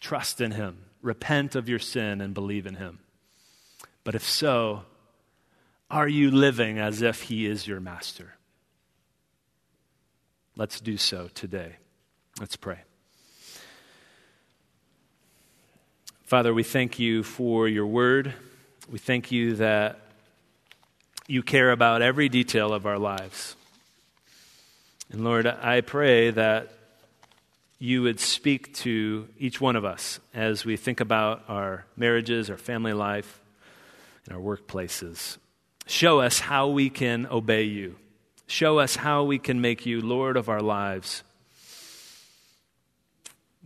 trust 0.00 0.40
in 0.40 0.52
him, 0.52 0.84
repent 1.02 1.54
of 1.54 1.68
your 1.68 1.78
sin, 1.78 2.20
and 2.20 2.32
believe 2.32 2.66
in 2.66 2.76
him. 2.76 3.00
But 4.04 4.14
if 4.14 4.24
so, 4.24 4.82
are 5.90 6.08
you 6.08 6.30
living 6.30 6.78
as 6.78 7.02
if 7.02 7.22
he 7.22 7.44
is 7.44 7.66
your 7.66 7.80
master? 7.80 8.36
Let's 10.56 10.80
do 10.80 10.96
so 10.96 11.28
today. 11.34 11.76
Let's 12.40 12.56
pray. 12.56 12.78
Father, 16.24 16.54
we 16.54 16.62
thank 16.62 16.98
you 16.98 17.22
for 17.22 17.68
your 17.68 17.86
word. 17.86 18.32
We 18.90 18.98
thank 18.98 19.30
you 19.30 19.56
that 19.56 20.00
you 21.26 21.42
care 21.42 21.70
about 21.70 22.00
every 22.00 22.28
detail 22.28 22.72
of 22.72 22.86
our 22.86 22.98
lives. 22.98 23.54
And 25.10 25.24
Lord, 25.24 25.46
I 25.46 25.82
pray 25.82 26.30
that 26.30 26.72
you 27.82 28.00
would 28.00 28.20
speak 28.20 28.72
to 28.72 29.26
each 29.36 29.60
one 29.60 29.74
of 29.74 29.84
us 29.84 30.20
as 30.32 30.64
we 30.64 30.76
think 30.76 31.00
about 31.00 31.42
our 31.48 31.84
marriages, 31.96 32.48
our 32.48 32.56
family 32.56 32.92
life, 32.92 33.40
and 34.24 34.36
our 34.36 34.40
workplaces. 34.40 35.36
Show 35.88 36.20
us 36.20 36.38
how 36.38 36.68
we 36.68 36.90
can 36.90 37.26
obey 37.26 37.64
you. 37.64 37.96
Show 38.46 38.78
us 38.78 38.94
how 38.94 39.24
we 39.24 39.40
can 39.40 39.60
make 39.60 39.84
you 39.84 40.00
Lord 40.00 40.36
of 40.36 40.48
our 40.48 40.60
lives. 40.60 41.24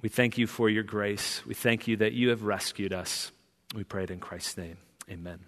We 0.01 0.09
thank 0.09 0.39
you 0.39 0.47
for 0.47 0.71
your 0.71 0.83
grace. 0.83 1.45
We 1.45 1.53
thank 1.53 1.87
you 1.87 1.99
that 1.99 2.15
you 2.15 2.31
have 2.31 2.43
rescued 2.43 2.95
us. 2.95 3.33
We 3.75 3.85
pray 3.85 4.05
it 4.05 4.11
in 4.11 4.19
Christ's 4.19 4.57
name. 4.57 4.79
Amen. 5.11 5.41